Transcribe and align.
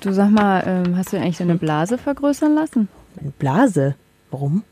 Du 0.00 0.12
sag 0.14 0.30
mal, 0.30 0.62
ähm, 0.66 0.96
hast 0.96 1.12
du 1.12 1.18
eigentlich 1.18 1.36
deine 1.36 1.56
Blase 1.56 1.98
vergrößern 1.98 2.54
lassen? 2.54 2.88
Eine 3.20 3.30
Blase? 3.32 3.96
Warum? 4.30 4.64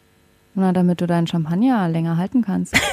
Na, 0.54 0.72
damit 0.72 1.00
du 1.00 1.06
deinen 1.06 1.26
Champagner 1.26 1.88
länger 1.88 2.16
halten 2.16 2.42
kannst. 2.42 2.74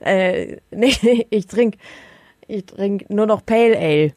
Äh, 0.00 0.56
nee, 0.72 1.26
ich 1.30 1.46
trinke 1.46 1.78
ich 2.48 2.66
trink 2.66 3.08
nur 3.10 3.26
noch 3.26 3.44
Pale 3.44 3.78
Ale. 3.78 4.12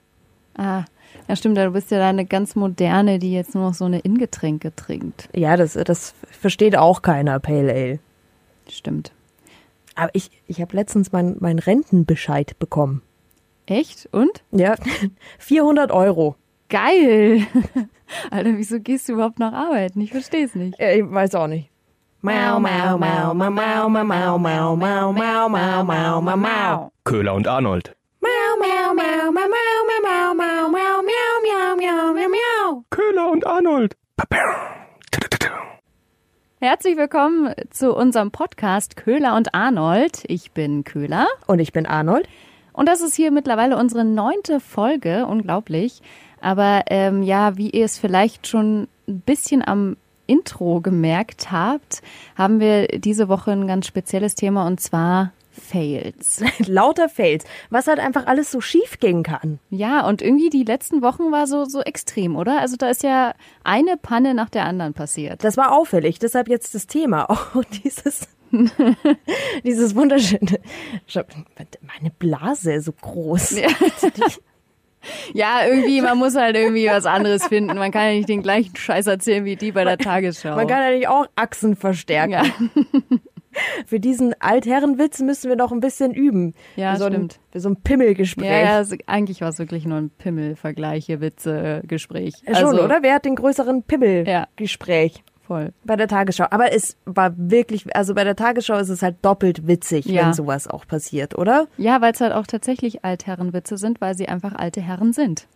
Ah, 0.56 0.86
ja 1.28 1.36
stimmt, 1.36 1.58
du 1.58 1.72
bist 1.72 1.92
ja 1.92 2.00
da 2.00 2.10
eine 2.10 2.26
ganz 2.26 2.56
moderne, 2.56 3.20
die 3.20 3.34
jetzt 3.34 3.56
nur 3.56 3.66
noch 3.66 3.74
so 3.74 3.86
eine 3.86 4.00
Ingetränke 4.00 4.76
trinkt. 4.76 5.30
Ja, 5.36 5.58
das, 5.58 5.74
das 5.74 6.14
versteht 6.32 6.76
auch 6.76 7.02
keiner, 7.02 7.40
Pale 7.40 7.74
Ale. 7.74 8.00
Stimmt. 8.68 9.12
Aber 9.96 10.10
ich, 10.14 10.32
ich 10.48 10.62
habe 10.62 10.76
letztens 10.76 11.12
meinen 11.12 11.38
mein 11.40 11.60
Rentenbescheid 11.60 12.58
bekommen. 12.60 13.02
Echt? 13.70 14.10
Und? 14.12 14.44
Ja, 14.52 14.76
400 15.38 15.92
Euro. 15.92 16.36
Geil! 16.70 17.46
Alter, 18.32 18.58
wieso 18.58 18.80
gehst 18.80 19.08
du 19.08 19.14
überhaupt 19.14 19.38
noch 19.38 19.54
arbeiten? 19.54 20.02
Ich 20.02 20.12
verstehe 20.12 20.46
es 20.46 20.56
nicht. 20.56 20.80
Ich 20.80 21.04
weiß 21.04 21.36
auch 21.36 21.46
nicht. 21.46 21.70
Mau, 22.22 22.60
mau, 22.60 22.98
mau, 22.98 23.34
mau, 23.36 23.52
mau, 23.52 23.90
mau, 23.90 24.04
mau, 24.10 24.40
mau, 24.40 24.76
mau, 24.76 25.14
mau, 25.14 25.50
mau, 25.50 25.84
mau, 25.84 26.22
mau, 26.22 26.38
mau. 26.38 26.92
Köhler 27.04 27.36
und 27.36 27.48
Arnold. 27.48 27.96
Mau, 28.22 28.58
mau, 28.60 28.94
mau, 28.96 29.32
mau, 29.32 29.48
mau, 29.48 29.54
mau, 29.86 30.34
mau, 30.34 30.34
mau, 30.34 30.70
mau, 30.70 31.02
miau, 31.04 31.36
miau, 31.46 31.76
miau, 31.78 32.14
miau, 32.14 32.30
miau. 32.30 32.84
Köhler 32.90 33.32
und 33.32 33.46
Arnold. 33.46 33.96
Herzlich 36.60 36.98
willkommen 36.98 37.54
zu 37.70 37.96
unserem 37.96 38.32
Podcast 38.32 38.98
Köhler 38.98 39.36
und 39.36 39.54
Arnold. 39.54 40.24
Ich 40.28 40.54
bin 40.54 40.84
Köhler 40.84 41.28
Und 41.46 41.60
ich 41.60 41.72
bin 41.72 41.86
Arnold. 41.86 42.28
Und 42.80 42.88
das 42.88 43.02
ist 43.02 43.14
hier 43.14 43.30
mittlerweile 43.30 43.76
unsere 43.76 44.06
neunte 44.06 44.62
Folge. 44.62 45.26
Unglaublich. 45.26 46.02
Aber 46.40 46.84
ähm, 46.88 47.24
ja, 47.24 47.58
wie 47.58 47.70
ihr 47.72 47.84
es 47.84 48.00
vielleicht 48.00 48.48
schon 48.48 48.88
ein 49.06 49.20
bisschen 49.20 49.62
am 49.68 49.98
Intro 50.28 50.80
gemerkt 50.80 51.52
habt, 51.52 52.02
haben 52.38 52.62
wir 52.62 52.88
diese 52.88 53.28
Woche 53.28 53.52
ein 53.52 53.68
ganz 53.68 53.86
spezielles 53.86 54.36
Thema 54.36 54.66
und 54.66 54.80
zwar 54.80 55.34
Fails. 55.60 56.44
Lauter 56.68 57.10
Fails. 57.10 57.46
Was 57.70 57.88
halt 57.88 58.00
einfach 58.00 58.26
alles 58.26 58.52
so 58.52 58.62
schief 58.62 59.00
gehen 59.00 59.24
kann. 59.24 59.60
Ja, 59.70 60.08
und 60.08 60.22
irgendwie 60.22 60.50
die 60.50 60.64
letzten 60.64 61.02
Wochen 61.02 61.32
war 61.32 61.48
so, 61.48 61.66
so 61.66 61.82
extrem, 61.82 62.36
oder? 62.36 62.60
Also 62.60 62.78
da 62.78 62.90
ist 62.90 63.04
ja 63.04 63.34
eine 63.64 63.98
Panne 63.98 64.34
nach 64.34 64.50
der 64.50 64.66
anderen 64.66 64.94
passiert. 64.94 65.44
Das 65.44 65.58
war 65.58 65.72
auffällig, 65.72 66.20
deshalb 66.20 66.50
jetzt 66.50 66.76
das 66.76 66.88
Thema. 66.88 67.28
Oh, 67.56 67.64
dieses, 67.84 68.28
dieses 69.64 69.96
wunderschöne. 69.96 70.60
Meine 71.82 72.12
Blase 72.20 72.74
ist 72.74 72.86
so 72.86 72.92
groß. 72.92 73.52
Ja. 73.52 73.68
Ja, 75.34 75.66
irgendwie, 75.66 76.02
man 76.02 76.18
muss 76.18 76.36
halt 76.36 76.56
irgendwie 76.56 76.88
was 76.88 77.06
anderes 77.06 77.48
finden. 77.48 77.78
Man 77.78 77.92
kann 77.92 78.08
ja 78.08 78.14
nicht 78.14 78.30
den 78.30 78.42
gleichen 78.42 78.76
Scheiß 78.76 79.08
erzählen 79.08 79.46
wie 79.46 79.56
die 79.56 79.72
bei 79.72 79.84
der 79.84 79.98
Tagesschau. 79.98 80.56
Man 80.56 80.68
kann 80.68 80.82
ja 80.82 80.92
nicht 80.92 81.08
auch 81.08 81.26
Achsen 81.36 81.76
verstärken. 81.76 82.32
ja, 82.32 82.44
Für 83.86 84.00
diesen 84.00 84.34
Altherrenwitz 84.40 85.20
müssen 85.22 85.50
wir 85.50 85.56
noch 85.56 85.72
ein 85.72 85.80
bisschen 85.80 86.14
üben. 86.14 86.54
Ja, 86.76 86.94
für 86.94 87.00
so 87.00 87.06
ein, 87.06 87.12
stimmt. 87.14 87.40
Für 87.52 87.60
so 87.60 87.70
ein 87.70 87.76
Pimmelgespräch. 87.78 88.48
ja, 88.50 88.60
ja 88.62 88.76
also 88.78 88.96
eigentlich 89.08 89.42
war 89.42 89.50
es 89.50 89.60
wirklich 89.60 89.86
nur 89.86 89.98
ein 89.98 90.10
Pimmel-Vergleiche, 90.10 91.22
Witze, 91.22 91.82
Gespräch. 91.88 92.34
Ja, 92.48 92.56
Schon, 92.56 92.70
also, 92.70 92.84
oder? 92.84 93.00
Wer 93.02 93.16
hat 93.16 93.26
den 93.26 93.36
größeren 93.36 93.84
Pimmelgespräch? 93.84 95.24
Voll. 95.42 95.74
Bei 95.84 95.96
der 95.96 96.08
Tagesschau. 96.08 96.46
Aber 96.52 96.72
es 96.74 96.96
war 97.06 97.34
wirklich, 97.36 97.96
also 97.96 98.14
bei 98.14 98.24
der 98.24 98.36
Tagesschau 98.36 98.78
ist 98.78 98.90
es 98.90 99.02
halt 99.02 99.16
doppelt 99.24 99.66
witzig, 99.66 100.06
Ja. 100.06 100.28
wenn 100.28 100.34
sowas 100.34 100.68
auch 100.68 100.86
passiert, 100.86 101.36
oder? 101.38 101.68
Ja, 101.78 102.02
weil 102.02 102.14
es 102.14 102.22
halt 102.22 102.34
auch 102.34 102.46
tatsächlich 102.46 103.04
Altherrenwitze 103.04 103.78
sind, 103.78 104.00
weil 104.00 104.16
sie 104.16 104.30
einfach 104.30 104.54
alte 104.54 104.80
Herren 104.80 105.12
sind. 105.12 105.48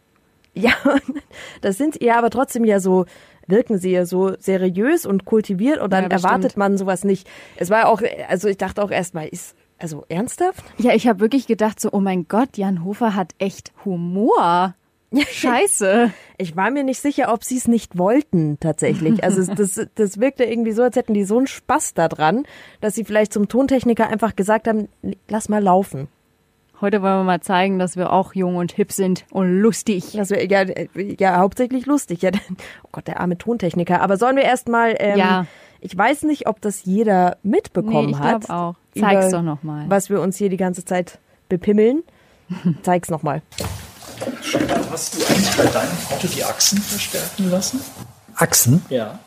Ja, 0.56 0.72
das 1.62 1.78
sind 1.78 2.02
ja 2.02 2.18
aber 2.18 2.31
trotzdem 2.31 2.66
ja 2.66 2.80
so, 2.80 3.06
wirken 3.47 3.77
sie 3.77 3.91
ja 3.91 4.05
so 4.05 4.36
seriös 4.39 5.05
und 5.05 5.25
kultiviert 5.25 5.80
und 5.80 5.91
dann 5.94 6.03
Ja, 6.03 6.09
erwartet 6.09 6.58
man 6.58 6.78
sowas 6.78 7.03
nicht. 7.03 7.29
Es 7.56 7.69
war 7.69 7.88
auch, 7.88 8.01
also 8.28 8.47
ich 8.47 8.57
dachte 8.57 8.84
auch 8.84 8.91
erstmal, 8.91 9.28
ist, 9.28 9.56
also 9.78 10.06
ernsthaft? 10.09 10.63
Ja, 10.78 10.94
ich 10.94 11.07
habe 11.07 11.19
wirklich 11.19 11.47
gedacht 11.47 11.79
so, 11.79 11.90
oh 11.91 12.00
mein 12.00 12.28
Gott, 12.28 12.57
Jan 12.57 12.84
Hofer 12.84 13.16
hat 13.16 13.34
echt 13.40 13.73
Humor. 13.85 14.75
Scheiße. 15.16 16.12
Ich 16.40 16.57
war 16.57 16.72
mir 16.72 16.84
nicht 16.84 17.00
sicher, 17.00 17.31
ob 17.31 17.44
sie 17.44 17.56
es 17.56 17.69
nicht 17.69 17.97
wollten, 17.97 18.59
tatsächlich. 18.59 19.23
Also 19.23 19.53
das, 19.53 19.79
das 19.95 20.19
wirkte 20.19 20.44
irgendwie 20.44 20.73
so, 20.73 20.81
als 20.81 20.97
hätten 20.97 21.13
die 21.13 21.23
so 21.23 21.38
einen 21.38 21.47
Spaß 21.47 21.94
daran, 21.94 22.45
dass 22.81 22.95
sie 22.95 23.06
vielleicht 23.06 23.31
zum 23.31 23.47
Tontechniker 23.47 24.09
einfach 24.09 24.35
gesagt 24.35 24.68
haben, 24.68 24.89
lass 25.29 25.47
mal 25.47 25.63
laufen. 25.63 26.09
Heute 26.83 27.01
wollen 27.01 27.19
wir 27.19 27.23
mal 27.23 27.39
zeigen, 27.39 27.79
dass 27.79 27.95
wir 27.95 28.11
auch 28.11 28.35
jung 28.35 28.57
und 28.57 28.73
hip 28.73 28.91
sind 28.91 29.23
und 29.31 29.61
lustig. 29.61 30.11
Das 30.17 30.31
wäre 30.31 30.45
ja, 30.45 30.66
ja 31.17 31.38
hauptsächlich 31.38 31.85
lustig. 31.85 32.21
Ja, 32.23 32.31
oh 32.83 32.89
Gott, 32.91 33.07
der 33.07 33.21
arme 33.21 33.38
Tontechniker. 33.38 34.01
Aber 34.01 34.17
sollen 34.17 34.35
wir 34.35 34.44
erstmal, 34.44 34.94
ähm, 34.99 35.17
Ja. 35.17 35.45
ich 35.79 35.97
weiß 35.97 36.23
nicht, 36.23 36.45
ob 36.45 36.59
das 36.59 36.83
jeder 36.83 37.38
mitbekommen 37.41 38.07
Nee, 38.07 38.11
ich 38.11 38.19
hat. 38.19 38.41
glaub 38.47 38.49
auch. 38.49 38.75
Zeig's 38.99 39.27
über 39.27 39.38
doch 39.38 39.44
noch 39.44 39.63
mal. 39.63 39.85
Was 39.88 40.09
wir 40.09 40.19
uns 40.19 40.35
hier 40.35 40.49
die 40.49 40.57
ganze 40.57 40.83
Zeit 40.83 41.19
bepimmeln. 41.47 42.03
Zeig's 42.81 43.09
nochmal. 43.09 43.41
Hast 44.91 45.15
du 45.15 45.25
eigentlich 45.25 45.55
bei 45.55 45.63
deinem 45.63 45.97
Auto 46.11 46.27
die 46.27 46.44
Achsen 46.44 46.79
verstärken 46.79 47.50
lassen? 47.50 47.79
Achsen. 48.35 48.83
Ja. 48.89 49.19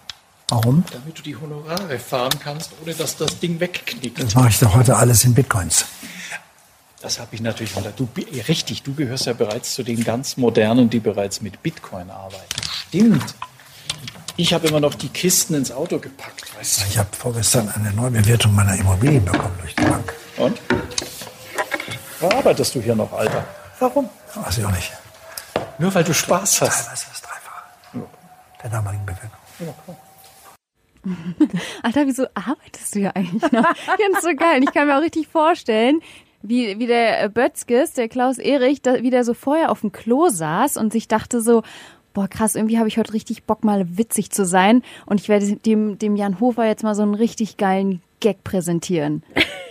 Warum? 0.48 0.84
Damit 0.92 1.18
du 1.18 1.22
die 1.22 1.34
Honorare 1.36 1.98
fahren 1.98 2.34
kannst, 2.38 2.72
ohne 2.82 2.92
dass 2.92 3.16
das 3.16 3.38
Ding 3.40 3.58
wegknickt. 3.60 4.22
Das 4.22 4.34
mache 4.34 4.50
ich 4.50 4.58
doch 4.60 4.76
heute 4.76 4.94
alles 4.96 5.24
in 5.24 5.32
Bitcoins. 5.34 5.86
Das 7.06 7.20
habe 7.20 7.36
ich 7.36 7.40
natürlich 7.40 7.76
unter. 7.76 7.92
Du, 7.92 8.08
richtig, 8.48 8.82
du 8.82 8.92
gehörst 8.92 9.26
ja 9.26 9.32
bereits 9.32 9.74
zu 9.74 9.84
den 9.84 10.02
ganz 10.02 10.36
Modernen, 10.36 10.90
die 10.90 10.98
bereits 10.98 11.40
mit 11.40 11.62
Bitcoin 11.62 12.10
arbeiten. 12.10 12.60
Stimmt. 12.88 13.36
Ich 14.36 14.52
habe 14.52 14.66
immer 14.66 14.80
noch 14.80 14.92
die 14.96 15.08
Kisten 15.10 15.54
ins 15.54 15.70
Auto 15.70 16.00
gepackt, 16.00 16.52
weißt 16.58 16.86
Ich 16.88 16.98
habe 16.98 17.08
vorgestern 17.16 17.68
eine 17.68 17.92
Neubewertung 17.92 18.52
meiner 18.56 18.74
Immobilien 18.74 19.24
bekommen 19.24 19.56
durch 19.60 19.72
die 19.76 19.84
Bank. 19.84 20.12
du? 20.36 20.42
Und? 20.42 20.60
Wo 22.18 22.26
arbeitest 22.26 22.74
du 22.74 22.80
hier 22.80 22.96
noch, 22.96 23.12
Alter? 23.12 23.44
Warum? 23.78 24.10
Weiß 24.34 24.58
ich 24.58 24.64
auch 24.64 24.72
nicht. 24.72 24.90
Nur 25.78 25.94
weil 25.94 26.02
du 26.02 26.12
Spaß 26.12 26.60
hast. 26.62 26.86
Teilweise 26.86 27.06
das 27.08 27.22
Dreifache 27.22 28.08
der 28.64 28.70
damaligen 28.70 29.06
Bewertung. 29.06 29.30
Ja, 29.60 29.74
klar. 29.84 29.96
Alter, 31.84 32.06
wieso 32.06 32.26
arbeitest 32.34 32.96
du 32.96 32.98
ja 32.98 33.10
eigentlich 33.14 33.52
noch? 33.52 33.70
Ich 33.70 34.04
find's 34.04 34.22
so 34.22 34.34
geil. 34.34 34.56
Und 34.56 34.64
Ich 34.64 34.74
kann 34.74 34.88
mir 34.88 34.98
auch 34.98 35.02
richtig 35.02 35.28
vorstellen, 35.28 36.00
wie, 36.42 36.78
wie 36.78 36.86
der 36.86 37.24
äh, 37.24 37.28
Bötzkes, 37.28 37.92
der 37.92 38.08
Klaus 38.08 38.38
Erich, 38.38 38.82
da, 38.82 39.02
wie 39.02 39.10
der 39.10 39.24
so 39.24 39.34
vorher 39.34 39.70
auf 39.70 39.80
dem 39.80 39.92
Klo 39.92 40.28
saß 40.28 40.76
und 40.76 40.92
sich 40.92 41.08
dachte 41.08 41.40
so, 41.40 41.62
boah 42.14 42.28
krass, 42.28 42.54
irgendwie 42.54 42.78
habe 42.78 42.88
ich 42.88 42.98
heute 42.98 43.12
richtig 43.12 43.44
Bock 43.44 43.64
mal 43.64 43.98
witzig 43.98 44.30
zu 44.30 44.44
sein. 44.44 44.82
Und 45.04 45.20
ich 45.20 45.28
werde 45.28 45.56
dem, 45.56 45.98
dem 45.98 46.16
Jan 46.16 46.40
Hofer 46.40 46.66
jetzt 46.66 46.82
mal 46.82 46.94
so 46.94 47.02
einen 47.02 47.14
richtig 47.14 47.56
geilen 47.56 48.00
Gag 48.20 48.42
präsentieren. 48.44 49.22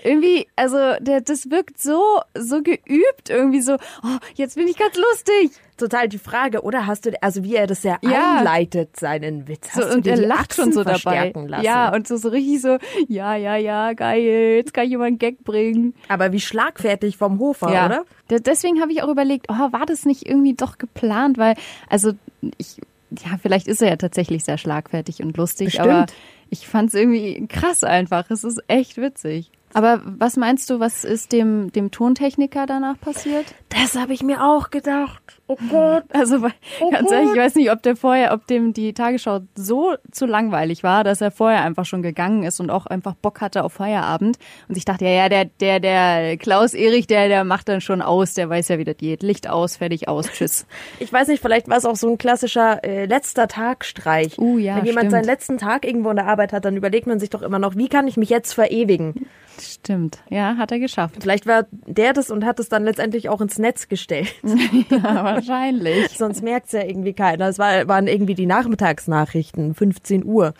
irgendwie, 0.03 0.47
also 0.55 0.77
der, 0.99 1.21
das 1.21 1.49
wirkt 1.49 1.81
so, 1.81 2.01
so 2.37 2.61
geübt, 2.61 3.29
irgendwie 3.29 3.61
so, 3.61 3.73
oh, 4.03 4.17
jetzt 4.35 4.55
bin 4.55 4.67
ich 4.67 4.77
ganz 4.77 4.95
lustig. 4.95 5.51
Total 5.77 6.07
die 6.07 6.19
Frage, 6.19 6.61
oder 6.61 6.85
hast 6.85 7.05
du, 7.05 7.11
also 7.21 7.43
wie 7.43 7.55
er 7.55 7.67
das 7.67 7.83
ja, 7.83 7.97
Ja. 8.01 8.37
einleitet, 8.37 8.97
seinen 8.97 9.47
Witz. 9.47 9.73
So, 9.73 9.81
Hast 9.81 9.89
du 9.91 9.95
und 9.97 10.07
er 10.07 10.15
lacht 10.17 10.53
schon 10.53 10.69
Achsen 10.69 10.73
so 10.73 10.83
dabei. 10.83 11.33
Lassen? 11.35 11.65
Ja, 11.65 11.93
und 11.93 12.07
so, 12.07 12.15
so 12.17 12.29
richtig 12.29 12.61
so, 12.61 12.77
ja, 13.07 13.35
ja, 13.35 13.55
ja, 13.57 13.93
geil, 13.93 14.55
jetzt 14.57 14.73
kann 14.73 14.85
ich 14.85 14.91
jemand 14.91 15.07
einen 15.07 15.17
Gag 15.19 15.43
bringen. 15.43 15.95
Aber 16.07 16.31
wie 16.31 16.39
schlagfertig 16.39 17.17
vom 17.17 17.39
Hofer, 17.39 17.73
ja. 17.73 17.85
oder? 17.87 18.05
De- 18.29 18.39
Deswegen 18.39 18.79
habe 18.81 18.91
ich 18.93 19.01
auch 19.03 19.09
überlegt, 19.09 19.47
oh, 19.49 19.71
war 19.73 19.85
das 19.85 20.05
nicht 20.05 20.27
irgendwie 20.29 20.53
doch 20.53 20.77
geplant? 20.77 21.37
Weil, 21.37 21.55
also 21.89 22.11
ich, 22.57 22.77
ja, 23.11 23.37
vielleicht 23.41 23.67
ist 23.67 23.81
er 23.81 23.89
ja 23.89 23.95
tatsächlich 23.97 24.43
sehr 24.45 24.57
schlagfertig 24.57 25.21
und 25.21 25.35
lustig, 25.35 25.65
Bestimmt. 25.67 25.87
aber 25.89 26.05
ich 26.49 26.67
fand 26.67 26.89
es 26.89 26.95
irgendwie 26.95 27.47
krass 27.47 27.83
einfach. 27.83 28.29
Es 28.29 28.43
ist 28.43 28.61
echt 28.67 28.97
witzig. 28.97 29.51
Aber 29.73 30.01
was 30.05 30.37
meinst 30.37 30.69
du, 30.69 30.79
was 30.79 31.03
ist 31.03 31.33
dem, 31.33 31.71
dem 31.73 31.91
Tontechniker 31.91 32.65
danach 32.65 32.99
passiert? 32.99 33.45
Das 33.69 33.95
habe 33.95 34.13
ich 34.13 34.23
mir 34.23 34.43
auch 34.43 34.69
gedacht. 34.71 35.34
Oh 35.47 35.57
Gott. 35.69 36.05
Also 36.11 36.41
weil, 36.41 36.53
ganz 36.91 37.11
ehrlich, 37.11 37.29
ich 37.31 37.37
weiß 37.37 37.55
nicht, 37.55 37.71
ob 37.71 37.83
der 37.83 37.95
vorher, 37.95 38.33
ob 38.33 38.47
dem 38.47 38.73
die 38.73 38.93
Tagesschau 38.93 39.41
so 39.53 39.95
zu 40.11 40.25
langweilig 40.25 40.81
war, 40.81 41.03
dass 41.03 41.21
er 41.21 41.29
vorher 41.29 41.61
einfach 41.61 41.85
schon 41.85 42.01
gegangen 42.01 42.43
ist 42.43 42.59
und 42.59 42.71
auch 42.71 42.87
einfach 42.87 43.13
Bock 43.13 43.41
hatte 43.41 43.63
auf 43.63 43.73
Feierabend 43.73 44.39
und 44.67 44.75
ich 44.75 44.85
dachte, 44.85 45.05
ja, 45.05 45.11
ja, 45.11 45.29
der, 45.29 45.45
der, 45.45 45.79
der 45.79 46.37
Klaus 46.37 46.73
Erich, 46.73 47.05
der, 47.05 47.27
der 47.27 47.43
macht 47.43 47.69
dann 47.69 47.79
schon 47.79 48.01
aus, 48.01 48.33
der 48.33 48.49
weiß 48.49 48.69
ja, 48.69 48.79
wie 48.79 48.85
das 48.85 48.97
geht. 48.97 49.21
Licht 49.21 49.47
aus, 49.47 49.77
fertig 49.77 50.07
aus, 50.07 50.27
tschüss. 50.31 50.65
Ich 50.99 51.11
weiß 51.11 51.27
nicht, 51.27 51.41
vielleicht 51.41 51.67
war 51.67 51.77
es 51.77 51.85
auch 51.85 51.95
so 51.95 52.09
ein 52.09 52.17
klassischer 52.17 52.83
äh, 52.83 53.05
letzter 53.05 53.47
Tagstreich. 53.47 54.37
Uh, 54.39 54.57
ja, 54.57 54.77
Wenn 54.77 54.85
jemand 54.85 55.03
stimmt. 55.03 55.11
seinen 55.11 55.25
letzten 55.25 55.57
Tag 55.57 55.85
irgendwo 55.85 56.09
in 56.09 56.15
der 56.15 56.27
Arbeit 56.27 56.53
hat, 56.53 56.65
dann 56.65 56.75
überlegt 56.75 57.05
man 57.05 57.19
sich 57.19 57.29
doch 57.29 57.41
immer 57.41 57.59
noch, 57.59 57.75
wie 57.75 57.89
kann 57.89 58.07
ich 58.07 58.17
mich 58.17 58.29
jetzt 58.29 58.53
verewigen? 58.53 59.27
Stimmt, 59.59 60.19
ja, 60.29 60.57
hat 60.57 60.71
er 60.71 60.79
geschafft. 60.79 61.15
Vielleicht 61.21 61.45
war 61.45 61.65
der 61.71 62.13
das 62.13 62.29
und 62.29 62.45
hat 62.45 62.59
es 62.59 62.69
dann 62.69 62.83
letztendlich 62.83 63.29
auch 63.29 63.41
ins 63.41 63.57
Netz 63.57 63.87
gestellt. 63.87 64.33
Ja, 64.89 65.34
wahrscheinlich. 65.35 66.09
Sonst 66.17 66.43
merkt's 66.43 66.71
ja 66.71 66.83
irgendwie 66.83 67.13
keiner. 67.13 67.47
Es 67.47 67.59
war, 67.59 67.87
waren 67.87 68.07
irgendwie 68.07 68.35
die 68.35 68.45
Nachmittagsnachrichten, 68.45 69.73
15 69.73 70.25
Uhr. 70.25 70.53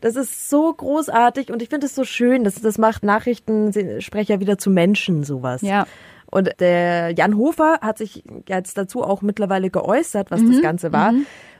Das 0.00 0.16
ist 0.16 0.48
so 0.48 0.72
großartig 0.72 1.50
und 1.50 1.60
ich 1.60 1.68
finde 1.68 1.86
es 1.86 1.94
so 1.94 2.04
schön, 2.04 2.44
dass 2.44 2.54
das 2.54 2.78
macht 2.78 3.02
Nachrichtensprecher 3.02 4.40
wieder 4.40 4.56
zu 4.56 4.70
Menschen 4.70 5.24
sowas. 5.24 5.62
Ja. 5.62 5.86
Und 6.30 6.50
der 6.60 7.10
Jan 7.10 7.36
Hofer 7.36 7.78
hat 7.82 7.98
sich 7.98 8.24
jetzt 8.48 8.78
dazu 8.78 9.02
auch 9.02 9.20
mittlerweile 9.20 9.68
geäußert, 9.68 10.30
was 10.30 10.40
das 10.42 10.62
Ganze 10.62 10.92
war. 10.92 11.12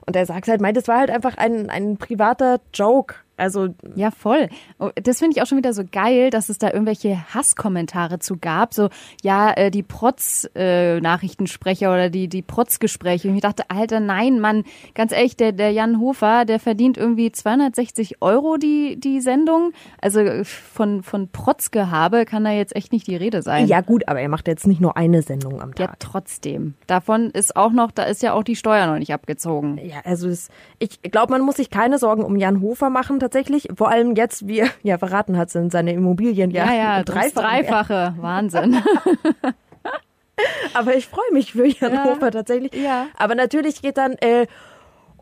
Und 0.07 0.17
er 0.17 0.25
sagt 0.25 0.49
halt, 0.49 0.61
meint, 0.61 0.77
es 0.77 0.89
war 0.89 0.99
halt 0.99 1.11
einfach 1.11 1.37
ein, 1.37 1.69
ein 1.69 1.99
privater 1.99 2.59
Joke. 2.73 3.17
Also 3.43 3.69
Ja, 3.97 4.11
voll. 4.11 4.49
Oh, 4.79 4.91
Das 5.03 5.19
finde 5.19 5.37
ich 5.37 5.43
auch 5.43 5.47
schon 5.47 5.59
wieder 5.59 5.73
so 5.73 5.83
geil, 5.91 6.31
dass 6.31 6.49
es 6.49 6.59
da 6.59 6.71
irgendwelche 6.73 7.19
Hasskommentare 7.35 8.19
zu 8.21 8.37
gab. 8.39 8.73
So, 8.75 8.89
ja, 9.23 9.51
äh, 9.53 9.71
die 9.71 9.83
Protz-Nachrichtensprecher 9.83 11.93
oder 11.93 12.11
die, 12.11 12.29
die 12.29 12.43
Protz-Gespräche. 12.43 13.29
Und 13.29 13.35
ich 13.35 13.41
dachte, 13.43 13.65
Alter, 13.69 14.01
nein, 14.01 14.41
Mann, 14.41 14.65
ganz 14.95 15.13
ehrlich, 15.13 15.37
der, 15.37 15.53
der 15.53 15.73
Jan 15.73 16.01
Hofer, 16.01 16.45
der 16.45 16.61
verdient 16.61 16.97
irgendwie 16.97 17.33
260 17.33 18.23
Euro 18.23 18.57
die, 18.57 18.99
die 18.99 19.21
Sendung. 19.21 19.73
Also 20.01 20.21
äh, 20.21 20.45
von, 20.45 21.03
von 21.03 21.29
Protzgehabe 21.29 22.25
kann 22.25 22.45
da 22.45 22.53
jetzt 22.53 22.75
echt 22.77 22.93
nicht 22.93 23.07
die 23.07 23.17
Rede 23.17 23.43
sein. 23.43 23.67
ja 23.67 23.81
gut, 23.81 24.09
aber 24.09 24.21
er 24.21 24.29
macht 24.29 24.47
jetzt 24.49 24.67
nicht 24.67 24.81
nur 24.81 24.97
eine 24.97 25.23
Sendung 25.23 25.61
am 25.61 25.71
Ja, 25.79 25.89
Tag. 25.89 26.01
trotzdem. 26.01 26.75
Davon 26.87 27.31
ist 27.31 27.57
auch 27.57 27.73
noch, 27.73 27.91
da 27.91 28.05
ist 28.05 28.23
ja 28.23 28.33
auch 28.33 28.45
die 28.45 28.57
Steuer 28.57 28.87
noch 28.87 28.99
nicht 28.99 29.13
abgezogen. 29.13 29.79
Ja, 29.83 29.97
also 30.05 30.29
es, 30.29 30.49
ich 30.79 31.03
glaube, 31.03 31.33
man 31.33 31.43
muss 31.43 31.57
sich 31.57 31.71
keine 31.71 31.99
Sorgen 31.99 32.23
um 32.23 32.37
Jan 32.37 32.61
Hofer 32.61 32.91
machen 32.91 33.19
tatsächlich. 33.33 33.69
Vor 33.75 33.89
allem 33.89 34.15
jetzt, 34.15 34.47
wie 34.47 34.61
er 34.61 34.69
ja 34.83 34.99
verraten 34.99 35.37
hat, 35.39 35.51
sind 35.51 35.73
seine 35.73 35.93
Immobilien 35.93 36.51
ja, 36.51 36.67
Ja, 36.67 36.75
ja, 36.75 37.03
dreifach. 37.03 37.23
das 37.23 37.35
Dreifache. 37.35 38.15
Wahnsinn. 38.19 38.83
Aber 40.75 40.95
ich 40.97 41.07
freue 41.07 41.31
mich 41.33 41.53
für 41.53 41.67
Jan 41.67 41.95
Ja. 41.95 42.05
Hofer 42.05 42.31
tatsächlich. 42.31 42.73
Ja. 42.75 43.07
Aber 43.17 43.35
natürlich 43.35 43.81
geht 43.83 43.97
dann, 43.97 44.13
äh, 44.21 44.47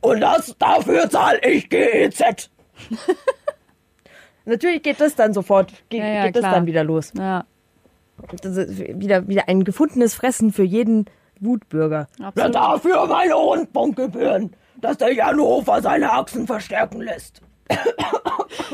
und 0.00 0.20
das 0.20 0.56
dafür 0.58 1.08
zahle 1.10 1.40
ich 1.44 1.68
GEZ. 1.68 2.50
natürlich 4.44 4.82
geht 4.82 5.00
das 5.00 5.14
dann 5.14 5.32
sofort, 5.34 5.72
geht, 5.88 6.00
Ja, 6.00 6.26
geht 6.26 6.36
das 6.36 6.42
dann 6.42 6.66
wieder 6.66 6.84
los. 6.84 7.12
Ja, 7.16 7.44
Das 8.42 8.56
ist 8.56 8.78
wieder, 8.78 9.28
wieder 9.28 9.48
ein 9.48 9.64
gefundenes 9.64 10.14
Fressen 10.14 10.52
für 10.52 10.62
jeden 10.64 11.06
Wutbürger. 11.38 12.08
Absolut. 12.22 12.54
dafür 12.54 13.06
meine 13.06 13.34
Rundfunkgebühren, 13.34 14.54
dass 14.80 14.96
der 14.98 15.12
Jan 15.12 15.38
Hofer 15.38 15.82
seine 15.82 16.12
Achsen 16.12 16.46
verstärken 16.46 17.00
lässt. 17.02 17.42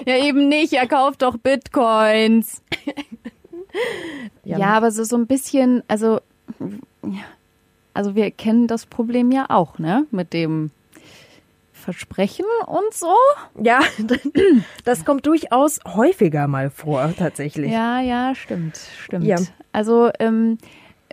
Ja, 0.07 0.17
eben 0.17 0.49
nicht. 0.49 0.73
Er 0.73 0.87
kauft 0.87 1.23
doch 1.23 1.37
Bitcoins. 1.37 2.63
Ja. 4.45 4.59
Ja, 4.59 4.67
aber 4.69 4.91
so, 4.91 5.05
so 5.05 5.17
ein 5.17 5.27
bisschen, 5.27 5.83
also, 5.89 6.21
ja, 7.03 7.25
also 7.95 8.15
wir 8.15 8.31
kennen 8.31 8.69
das 8.69 8.87
Problem 8.87 9.33
ja 9.33 9.47
auch, 9.49 9.79
ne? 9.79 10.07
Mit 10.11 10.33
dem 10.33 10.71
Versprechen 11.73 12.47
und 12.67 12.95
so. 12.95 13.15
Ja, 13.63 13.81
das 14.85 15.05
kommt 15.05 15.27
durchaus 15.27 15.81
häufiger 15.85 16.47
mal 16.47 16.71
vor, 16.71 17.13
tatsächlich. 17.19 17.73
Ja, 17.73 18.01
ja, 18.01 18.35
stimmt, 18.35 18.79
stimmt. 19.05 19.25
Ja. 19.25 19.37
Also, 19.73 20.11
ähm, 20.21 20.59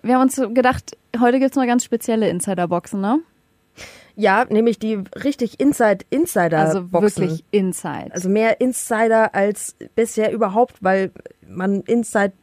wir 0.03 0.15
haben 0.15 0.21
uns 0.21 0.35
gedacht, 0.35 0.97
heute 1.19 1.39
gibt's 1.39 1.55
mal 1.55 1.67
ganz 1.67 1.83
spezielle 1.83 2.29
Insiderboxen, 2.29 3.01
ne? 3.01 3.19
Ja, 4.15 4.45
nämlich 4.47 4.77
die 4.79 4.99
richtig 5.23 5.59
Inside-Insider-Boxen. 5.59 6.99
Also 6.99 7.21
wirklich 7.21 7.45
Inside. 7.51 8.11
Also 8.11 8.29
mehr 8.29 8.61
Insider 8.61 9.33
als 9.33 9.75
bisher 9.95 10.31
überhaupt, 10.31 10.75
weil 10.81 11.11
man 11.47 11.81
Inside 11.81 12.33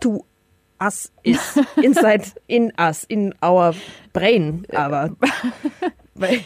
to 0.00 0.24
us 0.82 1.12
ist. 1.22 1.60
Inside 1.76 2.24
in 2.46 2.72
us, 2.78 3.04
in 3.04 3.34
our 3.42 3.74
brain, 4.12 4.66
aber. 4.72 5.10
weil, 6.14 6.40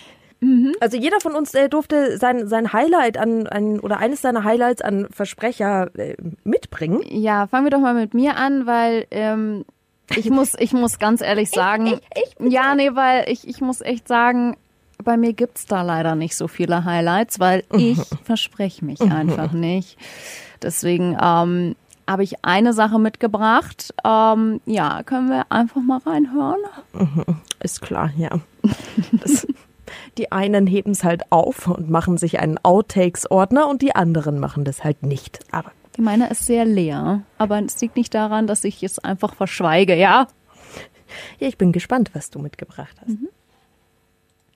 Also 0.80 0.98
jeder 0.98 1.20
von 1.20 1.34
uns 1.34 1.54
äh, 1.54 1.68
durfte 1.68 2.18
sein, 2.18 2.46
sein 2.46 2.72
Highlight 2.72 3.16
an, 3.16 3.46
an 3.46 3.80
oder 3.80 3.98
eines 3.98 4.20
seiner 4.20 4.44
Highlights 4.44 4.82
an 4.82 5.08
Versprecher 5.10 5.90
äh, 5.96 6.16
mitbringen. 6.44 7.00
Ja, 7.08 7.46
fangen 7.46 7.64
wir 7.64 7.70
doch 7.70 7.80
mal 7.80 7.94
mit 7.94 8.12
mir 8.12 8.36
an, 8.36 8.66
weil 8.66 9.06
ähm, 9.10 9.64
ich 10.14 10.30
muss, 10.30 10.52
ich 10.58 10.72
muss 10.72 10.98
ganz 10.98 11.22
ehrlich 11.22 11.50
sagen, 11.54 12.00
ja, 12.38 12.74
nee, 12.74 12.90
weil 12.94 13.28
ich, 13.30 13.48
ich 13.48 13.60
muss 13.60 13.80
echt 13.80 14.06
sagen, 14.06 14.56
bei 15.04 15.16
mir 15.16 15.32
gibt's 15.32 15.66
da 15.66 15.82
leider 15.82 16.14
nicht 16.14 16.36
so 16.36 16.48
viele 16.48 16.84
Highlights, 16.84 17.40
weil 17.40 17.64
ich 17.72 17.98
verspreche 18.24 18.84
mich 18.84 19.00
einfach 19.00 19.52
nicht. 19.52 19.96
Deswegen 20.62 21.16
ähm, 21.20 21.76
habe 22.08 22.22
ich 22.22 22.44
eine 22.44 22.72
Sache 22.72 22.98
mitgebracht. 22.98 23.94
Ähm, 24.04 24.60
ja, 24.66 25.02
können 25.02 25.28
wir 25.28 25.46
einfach 25.50 25.80
mal 25.82 25.98
reinhören? 25.98 26.60
Ist 27.60 27.82
klar, 27.82 28.10
ja. 28.16 28.30
Das, 29.12 29.46
die 30.18 30.32
einen 30.32 30.66
heben 30.66 30.92
es 30.92 31.04
halt 31.04 31.30
auf 31.30 31.66
und 31.68 31.90
machen 31.90 32.16
sich 32.18 32.38
einen 32.40 32.58
Outtakes-Ordner 32.62 33.68
und 33.68 33.82
die 33.82 33.94
anderen 33.94 34.38
machen 34.38 34.64
das 34.64 34.82
halt 34.84 35.02
nicht. 35.02 35.40
Aber 35.52 35.72
Die 35.96 36.02
meine 36.02 36.28
ist 36.30 36.46
sehr 36.46 36.64
leer, 36.64 37.22
aber 37.38 37.62
es 37.62 37.80
liegt 37.80 37.96
nicht 37.96 38.14
daran, 38.14 38.46
dass 38.46 38.64
ich 38.64 38.82
es 38.82 38.98
einfach 38.98 39.34
verschweige, 39.34 39.94
ja? 39.94 40.26
ja, 41.38 41.48
ich 41.48 41.58
bin 41.58 41.72
gespannt, 41.72 42.10
was 42.14 42.30
du 42.30 42.38
mitgebracht 42.38 42.96
hast. 43.00 43.16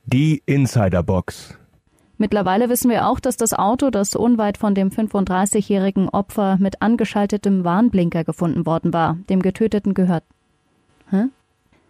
Die 0.04 0.42
Insiderbox. 0.46 1.56
Mittlerweile 2.18 2.68
wissen 2.68 2.90
wir 2.90 3.06
auch, 3.06 3.20
dass 3.20 3.36
das 3.36 3.54
Auto, 3.54 3.90
das 3.90 4.14
unweit 4.14 4.58
von 4.58 4.74
dem 4.74 4.90
35-jährigen 4.90 6.08
Opfer 6.10 6.58
mit 6.60 6.82
angeschaltetem 6.82 7.64
Warnblinker 7.64 8.24
gefunden 8.24 8.66
worden 8.66 8.92
war, 8.92 9.16
dem 9.30 9.40
Getöteten 9.40 9.94
gehört. 9.94 10.24
Hä? 11.08 11.26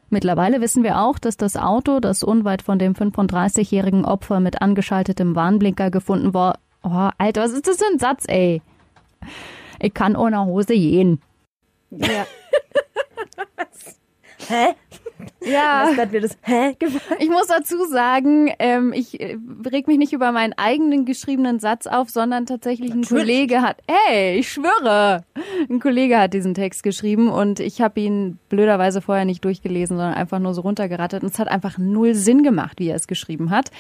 Mittlerweile 0.09 0.61
wissen 0.61 0.83
wir 0.83 1.01
auch, 1.01 1.19
dass 1.19 1.37
das 1.37 1.57
Auto, 1.57 2.01
das 2.01 2.23
unweit 2.23 2.63
von 2.63 2.79
dem 2.79 2.95
35-jährigen 2.95 4.05
Opfer 4.05 4.41
mit 4.41 4.61
angeschaltetem 4.61 5.35
Warnblinker 5.35 5.91
gefunden 5.91 6.35
war. 6.35 6.59
Oh, 6.83 7.11
Alter, 7.19 7.43
was 7.43 7.53
ist 7.53 7.67
das 7.67 7.79
für 7.79 7.87
ein 7.93 7.99
Satz, 7.99 8.25
ey? 8.27 8.63
Ich 9.81 9.95
kann 9.95 10.17
ohne 10.17 10.45
Hose 10.45 10.75
gehen. 10.75 11.21
Ja. 11.91 12.27
Hä? 14.49 14.75
Ja. 15.45 15.91
Hat 15.97 16.13
mir 16.13 16.21
das 16.21 16.37
Hä? 16.43 16.77
Ich 17.19 17.29
muss 17.29 17.47
dazu 17.47 17.85
sagen, 17.87 18.53
ähm, 18.59 18.93
ich 18.93 19.21
äh, 19.21 19.37
reg 19.71 19.87
mich 19.89 19.99
nicht 19.99 20.13
über 20.13 20.33
meinen 20.33 20.53
eigenen 20.55 21.05
geschriebenen 21.05 21.59
Satz 21.61 21.87
auf, 21.87 22.11
sondern 22.11 22.47
tatsächlich 22.47 22.93
ein 22.93 23.01
Natürlich. 23.01 23.25
Kollege 23.25 23.63
hat, 23.63 23.79
hey, 23.89 24.39
ich 24.39 24.53
schwöre, 24.53 25.25
ein 25.69 25.81
Kollege 25.81 26.19
hat 26.19 26.35
diesen 26.35 26.55
Text 26.55 26.83
geschrieben 26.83 27.31
und 27.31 27.61
ich 27.61 27.81
habe 27.81 28.01
ihn 28.01 28.39
blöderweise 28.49 29.01
vorher 29.01 29.25
nicht 29.25 29.45
durchgelesen, 29.45 29.97
sondern 29.97 30.15
einfach 30.15 30.39
nur 30.39 30.55
so 30.55 30.63
runtergerattert 30.63 31.23
und 31.23 31.33
es 31.33 31.39
hat 31.39 31.49
einfach 31.49 31.79
null 31.79 32.15
Sinn 32.15 32.43
gemacht, 32.43 32.79
wie 32.79 32.89
er 32.89 32.97
es 32.97 33.07
geschrieben 33.07 33.51
hat. 33.51 33.71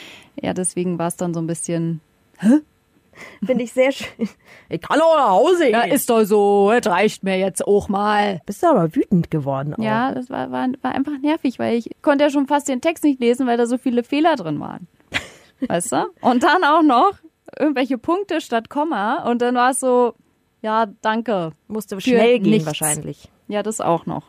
Ja, 0.40 0.54
deswegen 0.54 0.98
war 0.98 1.08
es 1.08 1.16
dann 1.16 1.34
so 1.34 1.40
ein 1.40 1.46
bisschen, 1.46 2.00
Finde 3.44 3.64
ich 3.64 3.72
sehr 3.72 3.92
schön. 3.92 4.06
Ich 4.72 4.80
kann 4.80 5.00
auch 5.00 5.16
nach 5.16 5.30
Hause 5.30 5.64
gehen. 5.64 5.72
ja, 5.72 5.82
ist 5.82 6.08
doch 6.08 6.22
so, 6.22 6.70
es 6.70 6.86
reicht 6.86 7.24
mir 7.24 7.36
jetzt 7.36 7.66
auch 7.66 7.88
mal. 7.88 8.40
Bist 8.46 8.62
du 8.62 8.68
aber 8.68 8.94
wütend 8.94 9.28
geworden 9.28 9.74
auch. 9.74 9.82
Ja, 9.82 10.14
das 10.14 10.30
war, 10.30 10.52
war, 10.52 10.68
war 10.80 10.94
einfach 10.94 11.18
nervig, 11.20 11.58
weil 11.58 11.76
ich 11.76 11.90
konnte 12.02 12.22
ja 12.22 12.30
schon 12.30 12.46
fast 12.46 12.68
den 12.68 12.80
Text 12.80 13.02
nicht 13.02 13.18
lesen, 13.18 13.48
weil 13.48 13.56
da 13.56 13.66
so 13.66 13.78
viele 13.78 14.04
Fehler 14.04 14.36
drin 14.36 14.60
waren. 14.60 14.86
Weißt 15.66 15.90
du? 15.90 16.06
Und 16.20 16.44
dann 16.44 16.62
auch 16.62 16.82
noch 16.82 17.14
irgendwelche 17.58 17.98
Punkte 17.98 18.40
statt 18.40 18.68
Komma 18.70 19.24
und 19.28 19.42
dann 19.42 19.56
war 19.56 19.70
es 19.72 19.80
so, 19.80 20.14
ja, 20.62 20.86
danke. 21.02 21.50
Musste 21.66 22.00
schnell 22.00 22.38
gehen 22.38 22.50
nichts. 22.52 22.66
wahrscheinlich. 22.66 23.28
Ja, 23.48 23.64
das 23.64 23.80
auch 23.80 24.06
noch. 24.06 24.22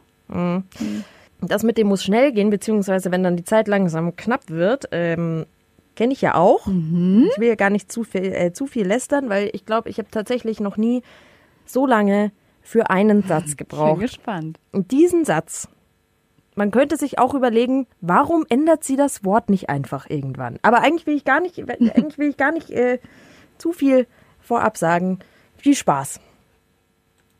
Das 1.41 1.63
mit 1.63 1.77
dem 1.77 1.87
muss 1.87 2.03
schnell 2.03 2.31
gehen, 2.31 2.49
beziehungsweise 2.49 3.11
wenn 3.11 3.23
dann 3.23 3.35
die 3.35 3.43
Zeit 3.43 3.67
langsam 3.67 4.15
knapp 4.15 4.49
wird, 4.49 4.85
ähm, 4.91 5.45
kenne 6.01 6.13
ich 6.13 6.21
ja 6.21 6.33
auch. 6.33 6.65
Ich 6.65 7.39
will 7.39 7.47
ja 7.47 7.53
gar 7.53 7.69
nicht 7.69 7.91
zu 7.91 8.03
viel, 8.03 8.33
äh, 8.33 8.53
zu 8.53 8.65
viel 8.65 8.87
lästern, 8.87 9.29
weil 9.29 9.51
ich 9.53 9.67
glaube, 9.67 9.87
ich 9.87 9.99
habe 9.99 10.09
tatsächlich 10.09 10.59
noch 10.59 10.75
nie 10.75 11.03
so 11.67 11.85
lange 11.85 12.31
für 12.63 12.89
einen 12.89 13.21
Satz 13.27 13.49
Bin 13.49 13.57
gebraucht. 13.57 14.01
gespannt. 14.01 14.59
Und 14.71 14.89
diesen 14.89 15.25
Satz, 15.25 15.67
man 16.55 16.71
könnte 16.71 16.97
sich 16.97 17.19
auch 17.19 17.35
überlegen, 17.35 17.85
warum 18.01 18.47
ändert 18.49 18.83
sie 18.83 18.95
das 18.95 19.23
Wort 19.23 19.51
nicht 19.51 19.69
einfach 19.69 20.09
irgendwann? 20.09 20.57
Aber 20.63 20.79
eigentlich 20.79 21.05
will 21.05 21.15
ich 21.15 21.23
gar 21.23 21.39
nicht, 21.39 21.59
eigentlich 21.69 22.17
will 22.17 22.29
ich 22.29 22.37
gar 22.37 22.51
nicht 22.51 22.71
äh, 22.71 22.97
zu 23.59 23.71
viel 23.71 24.07
vorab 24.39 24.77
sagen. 24.77 25.19
Viel 25.55 25.75
Spaß. 25.75 26.19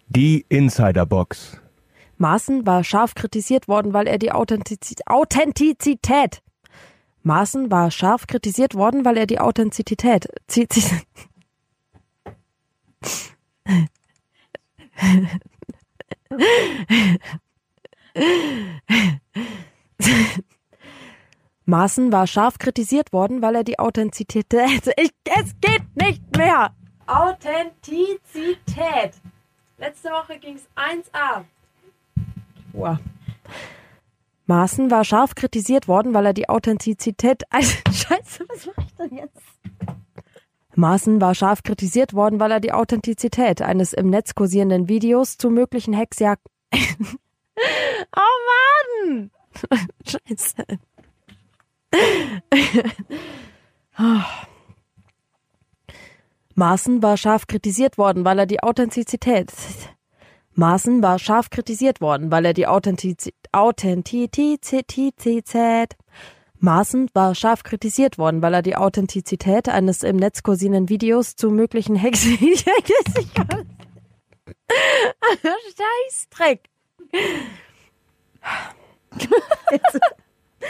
Die 0.08 0.46
Insiderbox. 0.50 1.60
Maaßen 2.20 2.68
war 2.68 2.84
scharf 2.84 3.16
kritisiert 3.16 3.68
worden, 3.68 3.92
weil 3.96 4.06
er 4.06 4.20
die 4.20 4.32
Authentizität, 4.32 5.08
Authentizität. 5.08 6.44
Maaßen 7.24 7.70
war 7.72 7.92
scharf 7.92 8.28
kritisiert 8.28 8.76
worden, 8.76 9.06
weil 9.06 9.18
er 9.18 9.28
die 9.28 9.40
Authentizität. 9.40 10.28
zi- 10.48 10.68
zi- 10.68 11.02
Maaßen 21.66 22.12
war 22.12 22.28
scharf 22.28 22.60
kritisiert 22.60 23.14
worden, 23.14 23.42
weil 23.42 23.56
er 23.56 23.64
die 23.64 23.80
Authentizität. 23.80 24.54
Ich, 24.98 25.12
es 25.26 25.56
geht 25.62 25.84
nicht 25.96 26.22
mehr! 26.36 26.74
Authentizität. 27.08 29.14
Letzte 29.78 30.10
Woche 30.10 30.38
ging's 30.40 30.68
1A. 30.76 31.46
Wow. 32.74 32.98
Maaßen 34.52 34.92
war 34.92 35.06
scharf 35.06 35.34
kritisiert 35.36 35.88
worden, 35.88 36.14
weil 36.14 36.26
er 36.26 36.34
die 36.34 36.50
Authentizität. 36.50 37.44
Also, 37.52 37.78
Scheiße, 37.90 38.44
was 38.50 38.66
mache 38.66 38.82
ich 38.86 38.96
denn 38.96 39.18
jetzt? 39.18 39.42
Maaßen 40.76 41.22
war 41.22 41.36
scharf 41.36 41.64
kritisiert 41.64 42.14
worden, 42.14 42.42
weil 42.42 42.52
er 42.52 42.60
die 42.60 42.74
Authentizität 42.74 43.62
eines 43.62 43.94
im 43.94 44.10
Netz 44.10 44.36
kursierenden 44.36 44.90
Videos 44.90 45.38
zu 45.38 45.50
möglichen 45.50 45.94
Hexjagden. 45.94 46.52
Oh 48.14 49.06
Mann! 49.06 49.32
Scheiße. 50.06 50.66
Maaßen 56.56 57.04
war 57.04 57.16
scharf 57.16 57.48
kritisiert 57.48 57.98
worden, 57.98 58.26
weil 58.26 58.40
er 58.40 58.48
die 58.48 58.64
Authentizität. 58.64 59.54
Maaßen 60.54 61.02
war 61.02 61.18
scharf 61.20 61.50
kritisiert 61.50 62.02
worden, 62.02 62.32
weil 62.32 62.46
er 62.46 62.54
die 62.54 62.68
Authentiz 62.68 63.30
Authentizität. 63.52 65.96
Maaßen 66.60 67.10
war 67.14 67.36
scharf 67.36 67.64
kritisiert 67.64 68.18
worden, 68.18 68.42
weil 68.42 68.54
er 68.54 68.62
die 68.62 68.76
Authentizität 68.76 69.70
eines 69.70 70.04
im 70.04 70.18
Netz 70.18 70.44
kursierenden 70.44 70.90
Videos 70.90 71.36
zu 71.36 71.50
möglichen 71.50 71.96
Hexen. 71.96 72.38
Scheißdreck. 76.08 76.70
Oh 80.64 80.68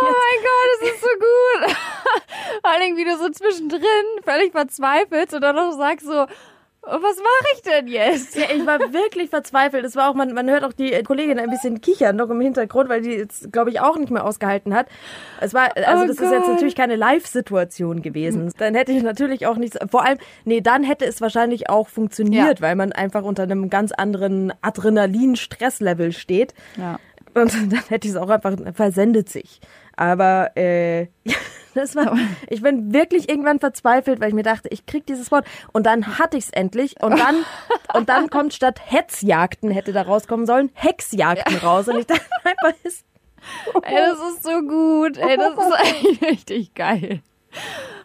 mein 0.00 0.40
Gott, 0.42 0.68
das 0.72 0.80
ist 0.90 1.00
so 1.00 1.08
gut. 1.08 1.62
Vor 2.62 2.70
allem, 2.70 2.96
wie 2.96 3.04
du 3.04 3.16
so 3.16 3.28
zwischendrin 3.30 3.82
völlig 4.24 4.52
verzweifelst 4.52 5.34
und 5.34 5.40
dann 5.42 5.56
noch 5.56 5.72
sagst 5.72 6.06
so, 6.06 6.26
was 6.86 7.16
mache 7.16 7.46
ich 7.54 7.62
denn 7.62 7.88
jetzt? 7.88 8.36
Ja, 8.36 8.46
ich 8.54 8.66
war 8.66 8.78
wirklich 8.92 9.30
verzweifelt. 9.30 9.84
Es 9.84 9.96
war 9.96 10.10
auch, 10.10 10.14
man, 10.14 10.32
man 10.32 10.48
hört 10.50 10.64
auch 10.64 10.72
die 10.72 10.90
Kollegin 11.02 11.38
ein 11.38 11.50
bisschen 11.50 11.80
kichern 11.80 12.16
noch 12.16 12.30
im 12.30 12.40
Hintergrund, 12.40 12.88
weil 12.88 13.00
die 13.02 13.10
jetzt, 13.10 13.52
glaube 13.52 13.70
ich, 13.70 13.80
auch 13.80 13.96
nicht 13.96 14.10
mehr 14.10 14.24
ausgehalten 14.24 14.74
hat. 14.74 14.86
Es 15.40 15.54
war, 15.54 15.76
also 15.76 16.04
Oh 16.04 16.06
das 16.06 16.16
ist 16.16 16.30
jetzt 16.30 16.44
Gott. 16.44 16.52
natürlich 16.54 16.74
keine 16.74 16.96
Live-Situation 16.96 18.02
gewesen. 18.02 18.52
Dann 18.58 18.74
hätte 18.74 18.92
ich 18.92 19.02
natürlich 19.02 19.46
auch 19.46 19.56
nichts, 19.56 19.78
vor 19.90 20.04
allem, 20.04 20.18
nee, 20.44 20.60
dann 20.60 20.84
hätte 20.84 21.04
es 21.06 21.20
wahrscheinlich 21.20 21.70
auch 21.70 21.88
funktioniert, 21.88 22.60
weil 22.60 22.76
man 22.76 22.92
einfach 22.92 23.22
unter 23.22 23.44
einem 23.44 23.70
ganz 23.70 23.92
anderen 23.92 24.52
Adrenalin-Stresslevel 24.62 26.12
steht. 26.12 26.54
Ja. 26.76 26.98
Und 27.34 27.52
dann 27.72 27.82
hätte 27.88 28.06
ich 28.08 28.14
es 28.14 28.16
auch 28.20 28.30
einfach 28.30 28.56
versendet 28.74 29.28
sich. 29.28 29.60
Aber 29.96 30.56
äh, 30.56 31.06
das 31.74 31.96
war, 31.96 32.16
ich 32.48 32.62
bin 32.62 32.92
wirklich 32.92 33.28
irgendwann 33.28 33.58
verzweifelt, 33.58 34.20
weil 34.20 34.28
ich 34.28 34.34
mir 34.34 34.42
dachte, 34.42 34.68
ich 34.70 34.86
krieg 34.86 35.06
dieses 35.06 35.30
Wort. 35.30 35.46
Und 35.72 35.86
dann 35.86 36.18
hatte 36.18 36.36
ich 36.36 36.44
es 36.44 36.50
endlich. 36.50 37.02
Und 37.02 37.18
dann, 37.18 37.44
und 37.94 38.08
dann 38.08 38.30
kommt 38.30 38.54
statt 38.54 38.80
Hetzjagden 38.84 39.70
hätte 39.70 39.92
da 39.92 40.02
rauskommen 40.02 40.46
sollen, 40.46 40.70
Hexjagden 40.74 41.56
raus. 41.58 41.88
Und 41.88 41.98
ich 41.98 42.06
dachte 42.06 42.24
einfach, 42.44 42.78
ist, 42.84 43.04
Ey, 43.82 43.96
das 43.96 44.18
ist 44.18 44.42
so 44.42 44.62
gut. 44.62 45.18
Ey, 45.18 45.36
das 45.36 45.52
ist 45.52 45.72
eigentlich 45.72 46.22
richtig 46.30 46.74
geil. 46.74 47.20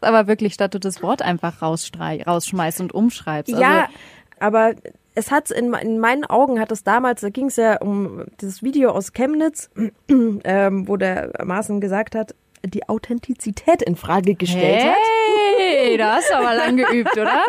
Aber 0.02 0.28
wirklich, 0.28 0.54
statt 0.54 0.74
du 0.74 0.80
das 0.80 1.02
Wort 1.02 1.22
einfach 1.22 1.62
rausschmeißt 1.62 2.82
und 2.82 2.94
umschreibst. 2.94 3.54
Also, 3.54 3.62
ja, 3.62 3.90
aber 4.40 4.74
es 5.16 5.32
hat 5.32 5.52
in, 5.52 5.74
in 5.74 6.00
meinen 6.00 6.24
Augen 6.24 6.60
hat 6.60 6.72
es 6.72 6.84
damals, 6.84 7.22
da 7.22 7.30
ging 7.30 7.48
es 7.48 7.56
ja 7.56 7.78
um 7.82 8.26
das 8.38 8.64
Video 8.64 8.92
aus 8.92 9.12
Chemnitz, 9.14 9.70
ähm, 10.10 10.88
wo 10.88 10.98
der 10.98 11.34
Maaßen 11.44 11.82
gesagt 11.82 12.16
hat, 12.16 12.36
die 12.66 12.88
Authentizität 12.88 13.82
in 13.82 13.96
Frage 13.96 14.36
gestellt 14.36 14.84
hat. 14.84 14.96
Hey, 15.58 15.98
da 15.98 16.16
hast 16.16 16.30
du 16.30 16.36
aber 16.36 16.56
lang 16.56 16.78
geübt, 16.78 17.18
oder? 17.18 17.44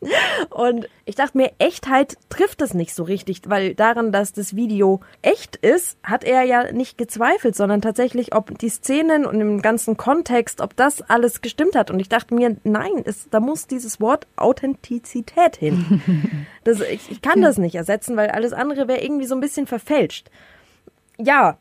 Und 0.50 0.88
ich 1.06 1.16
dachte 1.16 1.36
mir, 1.36 1.50
Echtheit 1.58 2.16
trifft 2.28 2.62
es 2.62 2.72
nicht 2.72 2.94
so 2.94 3.02
richtig, 3.02 3.42
weil 3.46 3.74
daran, 3.74 4.12
dass 4.12 4.32
das 4.32 4.54
Video 4.54 5.00
echt 5.22 5.56
ist, 5.56 5.98
hat 6.02 6.22
er 6.22 6.42
ja 6.42 6.70
nicht 6.70 6.98
gezweifelt, 6.98 7.56
sondern 7.56 7.82
tatsächlich, 7.82 8.34
ob 8.34 8.56
die 8.58 8.68
Szenen 8.68 9.26
und 9.26 9.40
im 9.40 9.60
ganzen 9.60 9.96
Kontext, 9.96 10.60
ob 10.60 10.76
das 10.76 11.02
alles 11.02 11.40
gestimmt 11.40 11.74
hat. 11.74 11.90
Und 11.90 11.98
ich 11.98 12.08
dachte 12.08 12.34
mir, 12.34 12.56
nein, 12.62 13.02
es, 13.04 13.28
da 13.30 13.40
muss 13.40 13.66
dieses 13.66 14.00
Wort 14.00 14.26
Authentizität 14.36 15.56
hin. 15.56 16.02
Das, 16.64 16.80
ich, 16.80 17.10
ich 17.10 17.22
kann 17.22 17.40
das 17.40 17.56
nicht 17.56 17.76
ersetzen, 17.76 18.16
weil 18.16 18.28
alles 18.28 18.52
andere 18.52 18.88
wäre 18.88 19.00
irgendwie 19.00 19.24
so 19.24 19.34
ein 19.34 19.40
bisschen 19.40 19.66
verfälscht. 19.66 20.28
Ja, 21.16 21.56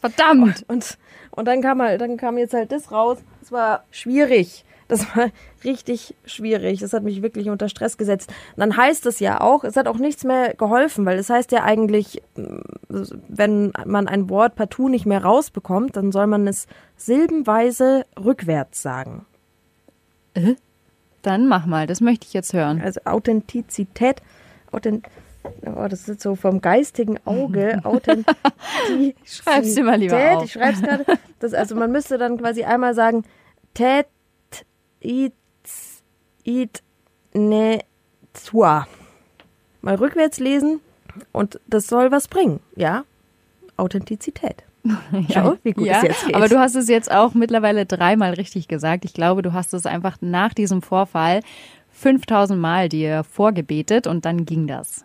Verdammt. 0.00 0.64
und, 0.68 0.96
und 1.30 1.46
dann 1.46 1.62
kam 1.62 1.80
halt, 1.80 2.00
dann 2.00 2.16
kam 2.16 2.38
jetzt 2.38 2.54
halt 2.54 2.72
das 2.72 2.90
raus. 2.92 3.18
Es 3.42 3.52
war 3.52 3.84
schwierig. 3.90 4.64
Das 4.88 5.16
war 5.16 5.30
richtig 5.64 6.14
schwierig. 6.24 6.80
Das 6.80 6.92
hat 6.92 7.04
mich 7.04 7.22
wirklich 7.22 7.48
unter 7.48 7.68
Stress 7.68 7.96
gesetzt. 7.96 8.30
Und 8.56 8.60
dann 8.60 8.76
heißt 8.76 9.06
es 9.06 9.20
ja 9.20 9.40
auch, 9.40 9.64
es 9.64 9.76
hat 9.76 9.86
auch 9.86 9.98
nichts 9.98 10.24
mehr 10.24 10.54
geholfen, 10.54 11.06
weil 11.06 11.18
es 11.18 11.30
heißt 11.30 11.52
ja 11.52 11.62
eigentlich, 11.62 12.22
wenn 12.88 13.72
man 13.86 14.08
ein 14.08 14.28
Wort 14.28 14.56
partout 14.56 14.88
nicht 14.88 15.06
mehr 15.06 15.22
rausbekommt, 15.22 15.96
dann 15.96 16.12
soll 16.12 16.26
man 16.26 16.46
es 16.48 16.66
silbenweise 16.96 18.04
rückwärts 18.22 18.82
sagen. 18.82 19.24
Dann 21.22 21.46
mach 21.46 21.66
mal, 21.66 21.86
das 21.86 22.00
möchte 22.00 22.26
ich 22.26 22.32
jetzt 22.32 22.52
hören. 22.52 22.80
Also 22.82 23.00
Authentizität, 23.04 24.22
Authent 24.72 25.06
Oh, 25.64 25.86
das 25.88 26.08
ist 26.08 26.20
so 26.20 26.34
vom 26.34 26.60
geistigen 26.60 27.18
Auge. 27.24 27.80
Authentizität. 27.84 29.16
Schreib's 29.24 29.74
dir 29.74 29.84
mal 29.84 29.98
lieber 29.98 30.36
auf. 30.36 30.44
Ich 30.44 30.52
schreib's 30.52 30.82
gerade. 30.82 31.04
Also 31.40 31.74
man 31.74 31.90
müsste 31.90 32.18
dann 32.18 32.38
quasi 32.38 32.64
einmal 32.64 32.94
sagen, 32.94 33.24
tät, 33.74 34.06
it, 35.00 35.32
it, 36.44 36.82
ne, 37.32 37.80
tua. 38.32 38.86
Mal 39.80 39.94
rückwärts 39.94 40.38
lesen 40.38 40.80
und 41.32 41.58
das 41.66 41.86
soll 41.86 42.12
was 42.12 42.28
bringen, 42.28 42.60
ja? 42.76 43.04
Authentizität. 43.76 44.64
Schau, 45.32 45.56
wie 45.62 45.72
gut 45.72 45.86
ja, 45.86 45.98
es 45.98 46.02
jetzt 46.02 46.26
geht. 46.26 46.34
aber 46.34 46.48
du 46.48 46.58
hast 46.58 46.74
es 46.74 46.88
jetzt 46.88 47.10
auch 47.10 47.34
mittlerweile 47.34 47.86
dreimal 47.86 48.34
richtig 48.34 48.68
gesagt. 48.68 49.04
Ich 49.04 49.14
glaube, 49.14 49.42
du 49.42 49.52
hast 49.52 49.74
es 49.74 49.86
einfach 49.86 50.18
nach 50.20 50.54
diesem 50.54 50.82
Vorfall 50.82 51.40
5000 51.92 52.58
Mal 52.58 52.88
dir 52.88 53.24
vorgebetet 53.24 54.06
und 54.06 54.24
dann 54.24 54.46
ging 54.46 54.66
das. 54.66 55.04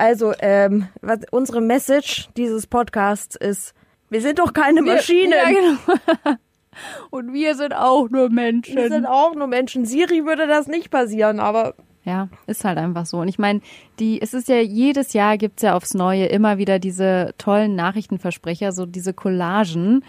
Also, 0.00 0.32
ähm, 0.40 0.88
was, 1.02 1.18
unsere 1.30 1.60
Message 1.60 2.30
dieses 2.34 2.66
Podcasts 2.66 3.36
ist, 3.36 3.74
wir 4.08 4.22
sind 4.22 4.38
doch 4.38 4.54
keine 4.54 4.80
Maschinen. 4.80 5.32
Ja, 5.32 5.50
genau. 5.50 6.38
Und 7.10 7.34
wir 7.34 7.54
sind 7.54 7.74
auch 7.74 8.08
nur 8.08 8.30
Menschen. 8.30 8.76
Wir 8.76 8.88
sind 8.88 9.04
auch 9.04 9.34
nur 9.34 9.46
Menschen. 9.46 9.84
Siri 9.84 10.24
würde 10.24 10.46
das 10.46 10.68
nicht 10.68 10.90
passieren, 10.90 11.38
aber 11.38 11.74
Ja, 12.04 12.28
ist 12.46 12.64
halt 12.64 12.78
einfach 12.78 13.04
so. 13.04 13.18
Und 13.18 13.28
ich 13.28 13.38
meine, 13.38 13.60
die, 13.98 14.22
es 14.22 14.32
ist 14.32 14.48
ja 14.48 14.56
jedes 14.60 15.12
Jahr 15.12 15.36
gibt's 15.36 15.60
ja 15.60 15.74
aufs 15.76 15.92
Neue 15.92 16.24
immer 16.26 16.56
wieder 16.56 16.78
diese 16.78 17.34
tollen 17.36 17.74
Nachrichtenversprecher, 17.74 18.72
so 18.72 18.86
diese 18.86 19.12
Collagen. 19.12 20.02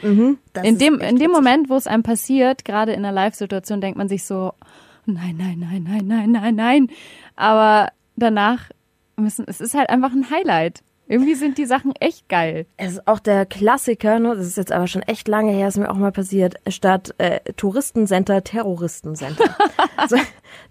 das 0.53 0.63
in 0.63 0.77
dem, 0.77 0.99
in 0.99 1.17
dem. 1.17 1.31
Moment, 1.31 1.69
wo 1.69 1.75
es 1.75 1.85
einem 1.85 2.03
passiert, 2.03 2.63
gerade 2.63 2.93
in 2.93 2.99
einer 3.03 3.11
Live-Situation, 3.11 3.81
denkt 3.81 3.97
man 3.97 4.07
sich 4.07 4.23
so, 4.23 4.53
nein, 5.05 5.35
nein, 5.37 5.59
nein, 5.59 5.83
nein, 5.83 6.07
nein, 6.07 6.31
nein, 6.31 6.55
nein. 6.55 6.87
Aber 7.35 7.89
danach 8.15 8.69
müssen, 9.21 9.45
es 9.47 9.61
ist 9.61 9.73
halt 9.73 9.89
einfach 9.89 10.11
ein 10.11 10.29
Highlight. 10.29 10.81
Irgendwie 11.07 11.35
sind 11.35 11.57
die 11.57 11.65
Sachen 11.65 11.93
echt 11.99 12.29
geil. 12.29 12.65
Es 12.77 12.93
ist 12.93 13.07
auch 13.07 13.19
der 13.19 13.45
Klassiker, 13.45 14.19
ne? 14.19 14.33
das 14.35 14.47
ist 14.47 14.55
jetzt 14.55 14.71
aber 14.71 14.87
schon 14.87 15.01
echt 15.01 15.27
lange 15.27 15.51
her, 15.51 15.67
ist 15.67 15.77
mir 15.77 15.89
auch 15.89 15.97
mal 15.97 16.11
passiert, 16.13 16.55
statt 16.67 17.13
äh, 17.17 17.41
Touristencenter, 17.57 18.43
Terroristencenter. 18.43 19.43
so, 20.07 20.15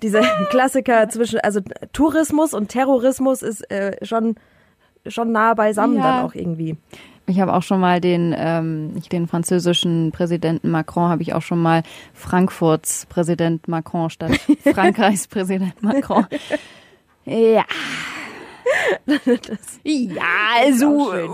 dieser 0.02 0.22
Klassiker 0.46 1.08
zwischen, 1.10 1.40
also 1.40 1.60
Tourismus 1.92 2.54
und 2.54 2.68
Terrorismus 2.68 3.42
ist 3.42 3.70
äh, 3.70 4.02
schon, 4.04 4.36
schon 5.06 5.30
nah 5.32 5.52
beisammen 5.52 5.98
Ja. 5.98 6.02
dann 6.02 6.24
auch 6.24 6.34
irgendwie. 6.34 6.78
Ich 7.26 7.38
habe 7.38 7.52
auch 7.52 7.62
schon 7.62 7.78
mal 7.80 8.00
den, 8.00 8.34
ähm, 8.36 8.94
den 9.12 9.28
französischen 9.28 10.10
Präsidenten 10.10 10.70
Macron, 10.70 11.10
habe 11.10 11.20
ich 11.22 11.34
auch 11.34 11.42
schon 11.42 11.60
mal 11.60 11.82
Frankfurts 12.14 13.04
Präsident 13.06 13.68
Macron 13.68 14.08
statt 14.08 14.32
Frankreichs 14.74 15.28
Präsident 15.28 15.82
Macron. 15.82 16.26
Ja. 17.26 17.64
Ja, 19.84 20.22
also. 20.58 21.10
schön. 21.12 21.30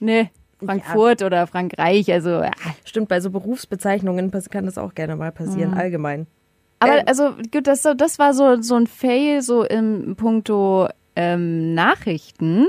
Ne, 0.00 0.30
Frankfurt 0.64 1.22
oder 1.22 1.46
Frankreich, 1.46 2.10
also. 2.12 2.30
Ja. 2.30 2.50
Stimmt, 2.84 3.08
bei 3.08 3.20
so 3.20 3.30
Berufsbezeichnungen 3.30 4.30
kann 4.50 4.66
das 4.66 4.78
auch 4.78 4.94
gerne 4.94 5.16
mal 5.16 5.32
passieren, 5.32 5.74
allgemein. 5.74 6.26
Aber 6.78 6.98
Ähm. 6.98 7.04
also 7.06 7.32
gut, 7.52 7.66
das, 7.66 7.82
so- 7.82 7.94
das 7.94 8.18
war 8.18 8.32
so, 8.34 8.60
so 8.62 8.74
ein 8.76 8.86
Fail 8.86 9.42
so 9.42 9.64
im 9.64 10.16
Punkto 10.16 10.88
ähm, 11.16 11.74
Nachrichten. 11.74 12.66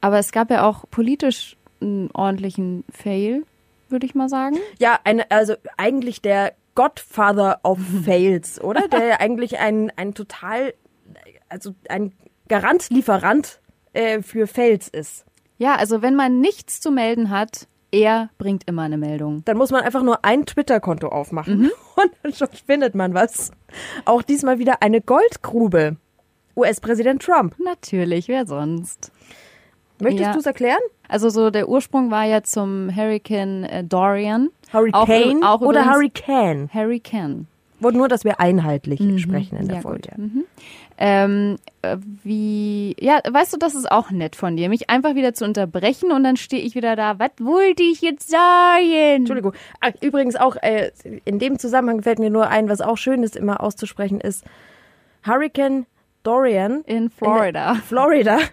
Aber 0.00 0.18
es 0.18 0.32
gab 0.32 0.50
ja 0.50 0.66
auch 0.66 0.84
politisch 0.90 1.56
einen 1.80 2.10
ordentlichen 2.12 2.84
Fail, 2.90 3.44
würde 3.88 4.06
ich 4.06 4.14
mal 4.14 4.28
sagen. 4.28 4.56
Ja, 4.78 4.98
eine, 5.04 5.30
also 5.30 5.54
eigentlich 5.76 6.22
der 6.22 6.54
Godfather 6.74 7.60
of 7.62 7.78
Fails, 8.04 8.60
oder? 8.62 8.88
Der 8.88 9.04
ja 9.04 9.20
eigentlich 9.20 9.58
ein, 9.58 9.92
ein 9.96 10.14
total, 10.14 10.72
also 11.48 11.74
ein 11.88 12.12
Garant, 12.52 12.90
Lieferant 12.90 13.60
äh, 13.94 14.20
für 14.20 14.46
Fails 14.46 14.86
ist. 14.86 15.24
Ja, 15.56 15.76
also 15.76 16.02
wenn 16.02 16.14
man 16.14 16.40
nichts 16.40 16.82
zu 16.82 16.90
melden 16.90 17.30
hat, 17.30 17.66
er 17.90 18.28
bringt 18.36 18.64
immer 18.68 18.82
eine 18.82 18.98
Meldung. 18.98 19.42
Dann 19.46 19.56
muss 19.56 19.70
man 19.70 19.80
einfach 19.82 20.02
nur 20.02 20.22
ein 20.22 20.44
Twitter-Konto 20.44 21.08
aufmachen 21.08 21.70
und 21.96 22.10
dann 22.22 22.34
schon 22.34 22.48
findet 22.66 22.94
man 22.94 23.14
was. 23.14 23.52
Auch 24.04 24.20
diesmal 24.20 24.58
wieder 24.58 24.82
eine 24.82 25.00
Goldgrube. 25.00 25.96
US-Präsident 26.54 27.22
Trump. 27.22 27.54
Natürlich, 27.58 28.28
wer 28.28 28.46
sonst? 28.46 29.12
Möchtest 29.98 30.22
Ja. 30.26 30.32
du 30.34 30.40
es 30.40 30.44
erklären? 30.46 30.82
Also 31.08 31.30
so 31.30 31.48
der 31.48 31.70
Ursprung 31.70 32.10
war 32.10 32.24
ja 32.24 32.42
zum 32.42 32.94
Hurricane 32.94 33.64
äh, 33.64 33.82
Dorian. 33.82 34.50
Hurricane 34.74 35.42
Auch, 35.42 35.62
auch 35.62 35.66
oder 35.68 35.86
Hurricane? 35.90 36.68
Hurricane. 36.70 37.46
Wurde 37.80 37.96
nur, 37.96 38.08
dass 38.08 38.24
wir 38.24 38.38
einheitlich 38.38 39.00
sprechen 39.20 39.56
in 39.56 39.66
der 39.68 39.76
ja, 39.76 39.82
Folge. 39.82 40.12
Mhm. 40.16 40.44
Ähm, 40.98 41.56
äh, 41.82 41.96
wie, 42.22 42.94
ja, 43.00 43.20
weißt 43.28 43.52
du, 43.54 43.56
das 43.58 43.74
ist 43.74 43.90
auch 43.90 44.10
nett 44.10 44.36
von 44.36 44.56
dir, 44.56 44.68
mich 44.68 44.90
einfach 44.90 45.14
wieder 45.14 45.34
zu 45.34 45.44
unterbrechen 45.44 46.12
und 46.12 46.22
dann 46.24 46.36
stehe 46.36 46.62
ich 46.62 46.74
wieder 46.74 46.96
da. 46.96 47.18
Was 47.18 47.30
wollte 47.40 47.82
ich 47.82 48.00
jetzt 48.02 48.28
sagen? 48.30 48.92
Entschuldigung. 49.16 49.52
Ah, 49.80 49.90
übrigens 50.00 50.36
auch 50.36 50.56
äh, 50.56 50.90
in 51.24 51.38
dem 51.38 51.58
Zusammenhang 51.58 52.02
fällt 52.02 52.18
mir 52.18 52.30
nur 52.30 52.48
ein, 52.48 52.68
was 52.68 52.80
auch 52.80 52.96
schön 52.98 53.22
ist, 53.22 53.36
immer 53.36 53.60
auszusprechen, 53.62 54.20
ist 54.20 54.44
Hurricane 55.26 55.86
Dorian 56.22 56.82
In 56.86 57.10
Florida. 57.10 57.74
Florida 57.86 58.38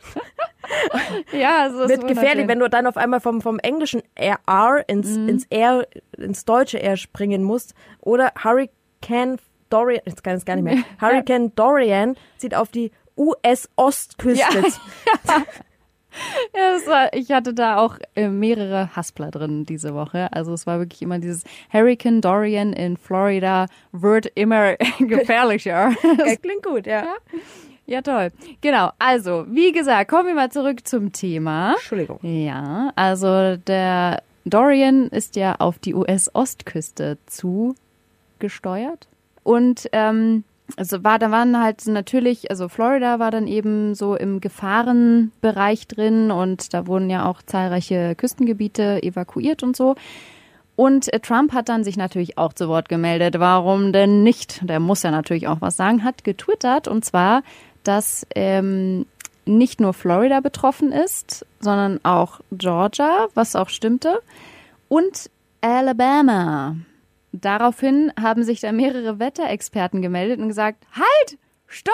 Ja, 1.31 1.63
also 1.63 1.79
das 1.79 1.89
wird 1.89 2.03
ist 2.03 2.07
gefährlich, 2.07 2.47
wenn 2.47 2.59
du 2.59 2.69
dann 2.69 2.85
auf 2.87 2.97
einmal 2.97 3.19
vom, 3.19 3.41
vom 3.41 3.59
englischen 3.59 4.01
R 4.15 4.83
ins, 4.87 5.17
Mhm. 5.17 5.29
ins 5.29 5.45
R, 5.49 5.87
ins 6.17 6.45
deutsche 6.45 6.81
R 6.81 6.97
springen 6.97 7.43
musst. 7.43 7.73
Oder 8.01 8.31
Hurricane 8.43 9.37
Dorian, 9.69 10.01
jetzt 10.05 10.23
kann 10.23 10.33
ich 10.33 10.39
es 10.39 10.45
gar 10.45 10.55
nicht 10.55 10.65
mehr. 10.65 10.83
Hurricane 11.01 11.53
Dorian 11.55 12.15
zieht 12.37 12.55
auf 12.55 12.69
die 12.69 12.91
US-Ostküste. 13.17 14.63
Ja. 15.27 15.43
Ja, 16.55 16.87
war, 16.87 17.13
ich 17.13 17.31
hatte 17.31 17.53
da 17.53 17.77
auch 17.77 17.97
äh, 18.15 18.29
mehrere 18.29 18.95
Haspler 18.95 19.29
drin 19.31 19.65
diese 19.65 19.93
Woche. 19.93 20.33
Also 20.33 20.53
es 20.53 20.65
war 20.65 20.79
wirklich 20.79 21.01
immer 21.01 21.19
dieses 21.19 21.43
Hurricane 21.71 22.19
Dorian 22.19 22.73
in 22.73 22.97
Florida 22.97 23.67
wird 23.91 24.25
immer 24.35 24.75
gefährlicher. 24.99 25.91
Ja, 26.01 26.35
klingt 26.41 26.63
gut, 26.63 26.87
ja. 26.87 27.05
ja, 27.85 28.01
toll. 28.01 28.31
Genau. 28.61 28.89
Also, 28.97 29.45
wie 29.49 29.71
gesagt, 29.71 30.09
kommen 30.09 30.27
wir 30.27 30.35
mal 30.35 30.51
zurück 30.51 30.87
zum 30.87 31.13
Thema. 31.13 31.73
Entschuldigung. 31.73 32.19
Ja, 32.23 32.91
also 32.95 33.55
der 33.55 34.23
Dorian 34.45 35.07
ist 35.09 35.35
ja 35.35 35.55
auf 35.59 35.77
die 35.79 35.93
US-Ostküste 35.93 37.17
zugesteuert. 37.27 39.08
Und 39.43 39.89
ähm, 39.91 40.43
also 40.75 41.03
war, 41.03 41.19
da 41.19 41.31
waren 41.31 41.59
halt 41.59 41.87
natürlich, 41.87 42.51
also 42.51 42.69
Florida 42.69 43.19
war 43.19 43.31
dann 43.31 43.47
eben 43.47 43.95
so 43.95 44.15
im 44.15 44.39
Gefahrenbereich 44.41 45.87
drin 45.87 46.31
und 46.31 46.73
da 46.73 46.87
wurden 46.87 47.09
ja 47.09 47.25
auch 47.25 47.41
zahlreiche 47.41 48.15
Küstengebiete 48.15 49.01
evakuiert 49.03 49.63
und 49.63 49.75
so. 49.75 49.95
Und 50.75 51.11
äh, 51.11 51.19
Trump 51.19 51.53
hat 51.53 51.69
dann 51.69 51.83
sich 51.83 51.97
natürlich 51.97 52.37
auch 52.37 52.53
zu 52.53 52.69
Wort 52.69 52.87
gemeldet. 52.87 53.39
Warum 53.39 53.91
denn 53.91 54.23
nicht? 54.23 54.61
Der 54.63 54.79
muss 54.79 55.03
ja 55.03 55.11
natürlich 55.11 55.47
auch 55.47 55.59
was 55.59 55.75
sagen. 55.75 56.03
Hat 56.03 56.23
getwittert 56.23 56.87
und 56.87 57.03
zwar, 57.03 57.43
dass 57.83 58.25
ähm, 58.35 59.05
nicht 59.45 59.81
nur 59.81 59.93
Florida 59.93 60.39
betroffen 60.39 60.91
ist, 60.91 61.45
sondern 61.59 61.99
auch 62.03 62.39
Georgia, 62.51 63.27
was 63.33 63.55
auch 63.55 63.69
stimmte, 63.69 64.21
und 64.87 65.29
Alabama. 65.61 66.75
Daraufhin 67.31 68.11
haben 68.19 68.43
sich 68.43 68.59
da 68.59 68.71
mehrere 68.71 69.19
Wetterexperten 69.19 70.01
gemeldet 70.01 70.39
und 70.39 70.47
gesagt, 70.47 70.85
halt, 70.93 71.37
stopp, 71.67 71.93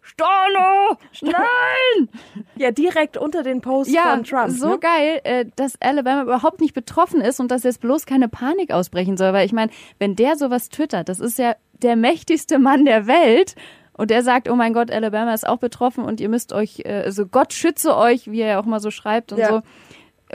Storno, 0.00 0.96
nein! 1.20 2.08
Ja, 2.56 2.70
direkt 2.70 3.16
unter 3.18 3.42
den 3.42 3.60
Posts 3.60 3.92
Ja, 3.92 4.10
von 4.14 4.24
Trump. 4.24 4.50
so 4.50 4.70
ne? 4.70 4.78
geil, 4.78 5.20
äh, 5.24 5.44
dass 5.56 5.80
Alabama 5.80 6.22
überhaupt 6.22 6.60
nicht 6.60 6.72
betroffen 6.74 7.20
ist 7.20 7.40
und 7.40 7.50
dass 7.50 7.62
jetzt 7.62 7.80
bloß 7.80 8.06
keine 8.06 8.28
Panik 8.28 8.72
ausbrechen 8.72 9.16
soll. 9.18 9.32
Weil 9.32 9.44
ich 9.46 9.52
meine, 9.52 9.70
wenn 9.98 10.16
der 10.16 10.36
sowas 10.36 10.70
twittert, 10.70 11.08
das 11.08 11.20
ist 11.20 11.38
ja 11.38 11.54
der 11.82 11.94
mächtigste 11.96 12.58
Mann 12.58 12.84
der 12.86 13.06
Welt. 13.06 13.54
Und 13.92 14.10
der 14.10 14.22
sagt, 14.22 14.48
oh 14.48 14.54
mein 14.54 14.72
Gott, 14.72 14.90
Alabama 14.90 15.34
ist 15.34 15.46
auch 15.46 15.58
betroffen 15.58 16.04
und 16.04 16.20
ihr 16.20 16.28
müsst 16.28 16.52
euch, 16.52 16.80
äh, 16.84 17.02
also 17.04 17.26
Gott 17.26 17.52
schütze 17.52 17.96
euch, 17.96 18.30
wie 18.30 18.40
er 18.40 18.48
ja 18.48 18.60
auch 18.60 18.64
mal 18.64 18.80
so 18.80 18.90
schreibt 18.90 19.32
und 19.32 19.38
Ja. 19.38 19.48
so. 19.48 19.62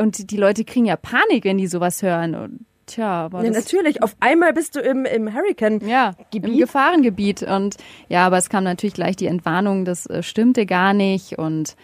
Und 0.01 0.31
die 0.31 0.37
Leute 0.37 0.65
kriegen 0.65 0.85
ja 0.85 0.97
Panik, 0.97 1.45
wenn 1.45 1.57
die 1.57 1.67
sowas 1.67 2.01
hören. 2.03 2.35
Und, 2.35 2.65
tja, 2.85 3.25
aber 3.25 3.43
Ja, 3.43 3.51
natürlich. 3.51 4.01
Auf 4.03 4.15
einmal 4.19 4.53
bist 4.53 4.75
du 4.75 4.79
im, 4.79 5.05
im 5.05 5.33
Hurricane. 5.33 5.79
ja, 5.87 6.15
im 6.31 6.41
Gebiet. 6.41 6.59
Gefahrengebiet. 6.59 7.43
Und 7.43 7.77
ja, 8.09 8.25
aber 8.25 8.37
es 8.37 8.49
kam 8.49 8.63
natürlich 8.63 8.93
gleich 8.93 9.15
die 9.15 9.27
Entwarnung, 9.27 9.85
das 9.85 10.05
äh, 10.05 10.23
stimmte 10.23 10.65
gar 10.65 10.93
nicht. 10.93 11.37
Und 11.37 11.75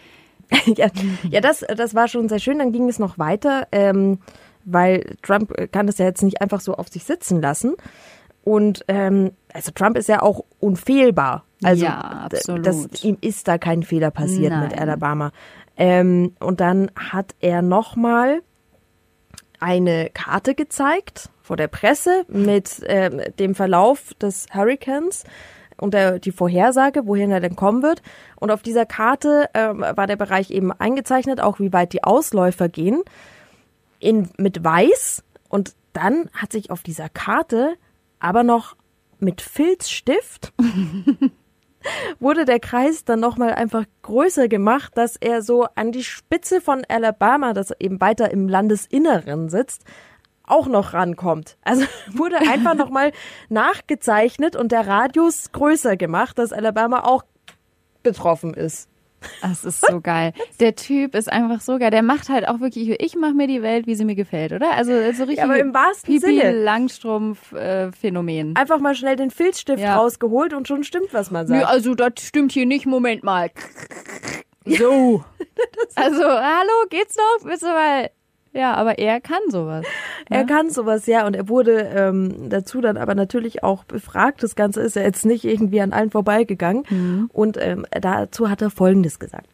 ja, 0.66 0.88
ja 1.28 1.40
das, 1.40 1.64
das 1.76 1.94
war 1.94 2.08
schon 2.08 2.28
sehr 2.28 2.38
schön. 2.38 2.58
Dann 2.58 2.72
ging 2.72 2.88
es 2.88 2.98
noch 2.98 3.18
weiter, 3.18 3.68
ähm, 3.72 4.18
weil 4.64 5.16
Trump 5.22 5.56
äh, 5.58 5.68
kann 5.68 5.86
das 5.86 5.98
ja 5.98 6.06
jetzt 6.06 6.22
nicht 6.22 6.40
einfach 6.40 6.60
so 6.60 6.74
auf 6.74 6.88
sich 6.88 7.04
sitzen 7.04 7.40
lassen. 7.40 7.74
Und 8.42 8.84
ähm, 8.88 9.32
also 9.52 9.70
Trump 9.72 9.96
ist 9.98 10.08
ja 10.08 10.22
auch 10.22 10.44
unfehlbar. 10.60 11.44
Also 11.62 11.84
Ja. 11.84 12.28
Das, 12.30 13.04
ihm 13.04 13.18
ist 13.20 13.48
da 13.48 13.58
kein 13.58 13.82
Fehler 13.82 14.10
passiert 14.10 14.52
mit 14.52 14.70
Nein. 14.70 14.78
Alabama. 14.78 15.30
Ähm, 15.76 16.34
und 16.40 16.60
dann 16.60 16.90
hat 16.94 17.34
er 17.40 17.62
nochmal 17.62 18.42
eine 19.60 20.10
Karte 20.10 20.54
gezeigt 20.54 21.28
vor 21.42 21.56
der 21.56 21.68
Presse 21.68 22.24
mit 22.28 22.82
ähm, 22.86 23.20
dem 23.38 23.54
Verlauf 23.54 24.14
des 24.14 24.46
Hurricanes 24.52 25.24
und 25.76 25.94
der, 25.94 26.18
die 26.18 26.32
Vorhersage, 26.32 27.06
wohin 27.06 27.30
er 27.30 27.40
denn 27.40 27.56
kommen 27.56 27.82
wird. 27.82 28.02
Und 28.36 28.50
auf 28.50 28.62
dieser 28.62 28.86
Karte 28.86 29.48
ähm, 29.54 29.80
war 29.80 30.06
der 30.06 30.16
Bereich 30.16 30.50
eben 30.50 30.72
eingezeichnet, 30.72 31.40
auch 31.40 31.58
wie 31.58 31.72
weit 31.72 31.92
die 31.92 32.04
Ausläufer 32.04 32.68
gehen, 32.68 33.02
in, 33.98 34.30
mit 34.36 34.62
weiß. 34.62 35.22
Und 35.48 35.74
dann 35.92 36.30
hat 36.34 36.52
sich 36.52 36.70
auf 36.70 36.82
dieser 36.82 37.08
Karte 37.08 37.74
aber 38.18 38.42
noch 38.42 38.76
mit 39.18 39.40
Filzstift 39.40 40.52
wurde 42.18 42.44
der 42.44 42.60
Kreis 42.60 43.04
dann 43.04 43.20
nochmal 43.20 43.54
einfach 43.54 43.84
größer 44.02 44.48
gemacht, 44.48 44.92
dass 44.96 45.16
er 45.16 45.42
so 45.42 45.66
an 45.74 45.92
die 45.92 46.04
Spitze 46.04 46.60
von 46.60 46.82
Alabama, 46.88 47.52
das 47.52 47.72
eben 47.78 48.00
weiter 48.00 48.30
im 48.30 48.48
Landesinneren 48.48 49.48
sitzt, 49.48 49.84
auch 50.44 50.66
noch 50.66 50.92
rankommt. 50.92 51.56
Also 51.62 51.84
wurde 52.12 52.36
einfach 52.38 52.74
nochmal 52.74 53.12
nachgezeichnet 53.48 54.56
und 54.56 54.72
der 54.72 54.86
Radius 54.86 55.52
größer 55.52 55.96
gemacht, 55.96 56.38
dass 56.38 56.52
Alabama 56.52 57.04
auch 57.04 57.24
betroffen 58.02 58.54
ist. 58.54 58.89
Das 59.42 59.64
ist 59.64 59.80
so 59.86 60.00
geil. 60.00 60.32
Der 60.60 60.74
Typ 60.76 61.14
ist 61.14 61.30
einfach 61.30 61.60
so 61.60 61.78
geil. 61.78 61.90
Der 61.90 62.02
macht 62.02 62.28
halt 62.28 62.48
auch 62.48 62.60
wirklich, 62.60 62.88
ich 63.00 63.16
mache 63.16 63.34
mir 63.34 63.46
die 63.46 63.62
Welt, 63.62 63.86
wie 63.86 63.94
sie 63.94 64.04
mir 64.04 64.14
gefällt, 64.14 64.52
oder? 64.52 64.72
Also 64.72 64.92
so 65.12 65.24
richtig. 65.24 65.38
Ja, 65.38 65.44
aber 65.44 65.58
im 65.58 65.74
wahrsten 65.74 66.06
Pipi 66.14 66.20
Sinne. 66.38 66.52
Langstrumpf 66.62 67.52
äh, 67.52 67.92
Phänomen. 67.92 68.56
Einfach 68.56 68.78
mal 68.78 68.94
schnell 68.94 69.16
den 69.16 69.30
Filzstift 69.30 69.82
Ja. 69.82 69.96
rausgeholt 69.96 70.54
und 70.54 70.68
schon 70.68 70.84
stimmt, 70.84 71.12
was 71.12 71.30
man 71.30 71.46
Nö, 71.46 71.60
sagt. 71.60 71.66
also 71.66 71.94
das 71.94 72.12
stimmt 72.20 72.52
hier 72.52 72.66
nicht. 72.66 72.86
Moment 72.86 73.22
mal. 73.22 73.50
So. 74.66 75.24
also, 75.94 76.22
hallo, 76.24 76.86
geht's 76.90 77.16
noch? 77.16 77.48
Bist 77.48 77.62
du 77.62 77.66
mal. 77.68 78.10
Ja, 78.52 78.74
aber 78.74 78.98
er 78.98 79.20
kann 79.20 79.40
sowas. 79.50 79.86
Er 80.28 80.44
kann 80.44 80.70
sowas, 80.70 81.06
ja, 81.06 81.26
und 81.26 81.34
er 81.34 81.48
wurde 81.48 81.90
ähm, 81.94 82.50
dazu 82.50 82.80
dann 82.80 82.96
aber 82.96 83.14
natürlich 83.14 83.62
auch 83.62 83.84
befragt. 83.84 84.42
Das 84.42 84.56
Ganze 84.56 84.80
ist 84.80 84.96
ja 84.96 85.02
jetzt 85.02 85.24
nicht 85.24 85.44
irgendwie 85.44 85.80
an 85.80 85.92
allen 85.92 86.10
vorbeigegangen. 86.10 87.28
Und 87.32 87.58
ähm, 87.60 87.86
dazu 87.90 88.50
hat 88.50 88.60
er 88.62 88.70
Folgendes 88.70 89.18
gesagt. 89.18 89.46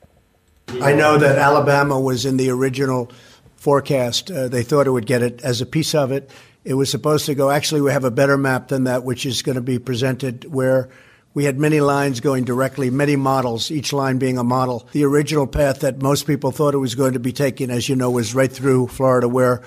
I 0.81 0.93
know 0.95 1.17
that 1.19 1.39
Alabama 1.39 1.95
was 1.97 2.25
in 2.25 2.39
the 2.39 2.51
original 2.51 3.09
forecast. 3.57 4.31
Uh, 4.31 4.49
they 4.49 4.63
thought 4.63 4.87
it 4.87 4.91
would 4.91 5.07
get 5.07 5.23
it 5.23 5.45
as 5.45 5.61
a 5.61 5.67
piece 5.67 5.95
of 5.95 6.11
it. 6.11 6.31
It 6.65 6.75
was 6.75 6.91
supposed 6.91 7.27
to 7.27 7.35
go. 7.35 7.51
Actually, 7.51 7.83
we 7.83 7.93
have 7.93 8.05
a 8.05 8.11
better 8.11 8.37
map 8.37 8.69
than 8.69 8.85
that, 8.85 9.05
which 9.05 9.25
is 9.25 9.43
going 9.43 9.57
to 9.57 9.63
be 9.63 9.79
presented 9.79 10.47
where 10.53 10.89
we 11.37 11.45
had 11.45 11.59
many 11.59 11.81
lines 11.81 12.21
going 12.21 12.45
directly, 12.45 12.89
many 12.91 13.15
models, 13.15 13.71
each 13.71 13.93
line 13.93 14.17
being 14.19 14.39
a 14.39 14.43
model. 14.45 14.89
The 14.93 15.05
original 15.05 15.47
path 15.47 15.81
that 15.81 16.01
most 16.01 16.27
people 16.27 16.51
thought 16.51 16.73
it 16.75 16.79
was 16.79 16.95
going 16.95 17.13
to 17.13 17.21
be 17.21 17.33
taken, 17.33 17.71
as 17.71 17.89
you 17.91 17.95
know, 17.95 18.11
was 18.11 18.35
right 18.35 18.51
through 18.51 18.87
Florida, 18.89 19.29
where 19.29 19.63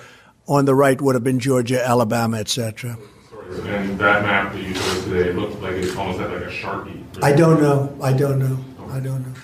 on 0.48 0.64
the 0.64 0.74
right 0.74 1.00
would 1.00 1.14
have 1.14 1.22
been 1.22 1.38
Georgia, 1.38 1.78
Alabama, 1.86 2.38
etc. 2.38 2.98
And 3.66 3.98
that 4.00 4.22
map 4.24 4.52
that 4.52 4.62
you 4.62 4.74
showed 4.74 5.04
today 5.04 5.32
looked 5.32 5.62
like 5.62 5.74
it 5.76 5.96
almost 5.96 6.18
had 6.18 6.32
like 6.32 6.42
a 6.42 6.50
sharpie. 6.50 7.04
I 7.22 7.32
don't 7.32 7.60
know. 7.62 7.96
I 8.02 8.12
don't 8.14 8.38
know. 8.40 8.58
I 8.90 8.98
don't 8.98 9.22
know. 9.22 9.34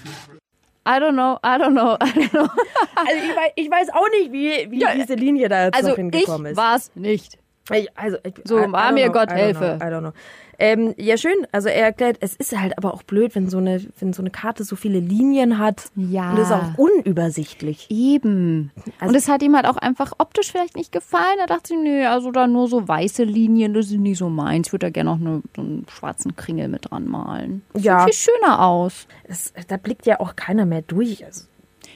I 0.89 0.99
don't 1.01 1.17
know, 1.17 1.39
I 1.43 1.59
don't 1.59 1.75
know, 1.75 1.97
I 2.01 2.11
don't 2.13 2.33
know. 2.33 2.49
Also 2.97 3.17
ich 3.17 3.37
weiß, 3.37 3.53
ich 3.57 3.69
weiß 3.71 3.89
auch 3.93 4.09
nicht, 4.11 4.31
wie, 4.33 4.71
wie 4.71 4.81
Ja, 4.81 4.95
diese 4.95 5.15
Linie 5.15 5.49
da 5.49 5.65
jetzt 5.65 5.75
Also 5.75 5.89
noch 5.89 5.95
ich 5.99 6.03
hingekommen 6.03 6.53
ist. 6.53 6.57
war's 6.57 6.91
nicht. 6.95 7.39
Ich, 7.73 7.89
also, 7.99 8.19
ich, 8.23 8.35
So, 8.45 8.59
I- 8.59 8.67
I 8.69 8.73
war 8.73 8.93
mir 8.93 9.07
know, 9.07 9.13
Gott 9.13 9.29
I 9.31 9.35
don't 9.35 9.37
helfe. 9.39 9.59
Know, 9.79 9.85
I 9.85 9.91
don't 9.91 10.01
know. 10.03 10.13
Ähm, 10.59 10.95
ja, 10.97 11.17
schön. 11.17 11.47
Also 11.53 11.69
er 11.69 11.85
erklärt, 11.85 12.17
es 12.21 12.35
ist 12.37 12.59
halt 12.59 12.79
aber 12.79 12.95
auch 12.95 13.03
blöd, 13.03 13.35
wenn 13.35 13.49
so 13.51 13.59
eine, 13.59 13.85
wenn 14.01 14.13
so 14.13 14.23
eine 14.23 14.31
Karte 14.31 14.65
so 14.65 14.77
viele 14.77 14.99
Linien 15.01 15.59
hat. 15.59 15.91
Ja. 15.97 16.31
Und 16.33 16.39
es 16.39 16.49
ist 16.49 16.53
auch 16.55 16.79
unübersichtlich. 16.79 17.87
Eben. 17.91 18.71
Also- 18.99 19.11
und 19.11 19.15
es 19.17 19.29
hat 19.29 19.43
ihm 19.43 19.55
halt 19.57 19.67
auch 19.67 19.77
einfach 19.77 20.13
optisch 20.19 20.53
vielleicht 20.53 20.77
nicht 20.77 20.93
gefallen. 20.93 21.39
Er 21.41 21.47
dachte, 21.47 21.75
nö, 21.77 22.07
also 22.07 22.31
da 22.31 22.47
nur 22.47 22.69
so 22.69 22.87
weiße 22.87 23.25
Linien, 23.25 23.75
das 23.75 23.87
ist 23.87 23.99
nicht 23.99 24.19
so 24.19 24.29
meins. 24.29 24.69
Ich 24.69 24.73
würde 24.73 24.87
da 24.87 24.91
gerne 24.91 25.11
noch 25.11 25.21
eine, 25.21 25.43
so 25.55 25.63
einen 25.63 25.87
schwarzen 25.91 26.37
Kringel 26.37 26.69
mit 26.69 26.91
dran 26.91 27.07
malen. 27.09 27.63
Das 27.73 27.83
Ja. 27.85 28.05
Sieht 28.07 28.15
viel 28.15 28.33
schöner 28.35 28.63
aus. 28.67 29.07
Das, 29.27 29.53
da 29.69 29.77
blickt 29.77 30.07
ja 30.07 30.21
auch 30.21 30.37
keiner 30.37 30.67
mehr 30.67 30.83
durch. 30.83 31.25
Also, 31.25 31.45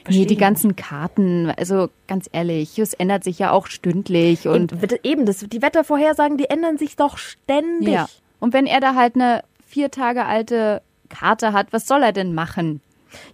Nee, 0.09 0.25
die 0.25 0.35
ganzen 0.37 0.75
Karten, 0.75 1.51
also 1.57 1.89
ganz 2.07 2.27
ehrlich, 2.31 2.79
es 2.79 2.93
ändert 2.95 3.23
sich 3.23 3.37
ja 3.37 3.51
auch 3.51 3.67
stündlich 3.67 4.47
und 4.47 4.73
Und 4.73 4.99
eben, 5.05 5.27
das, 5.27 5.45
die 5.47 5.61
Wettervorhersagen, 5.61 6.37
die 6.37 6.45
ändern 6.49 6.79
sich 6.79 6.95
doch 6.95 7.19
ständig. 7.19 7.93
ja. 7.93 8.07
Und 8.41 8.51
wenn 8.53 8.65
er 8.65 8.81
da 8.81 8.95
halt 8.95 9.15
eine 9.15 9.43
vier 9.65 9.89
Tage 9.91 10.25
alte 10.25 10.81
Karte 11.07 11.53
hat, 11.53 11.67
was 11.71 11.87
soll 11.87 12.03
er 12.03 12.11
denn 12.11 12.33
machen? 12.33 12.81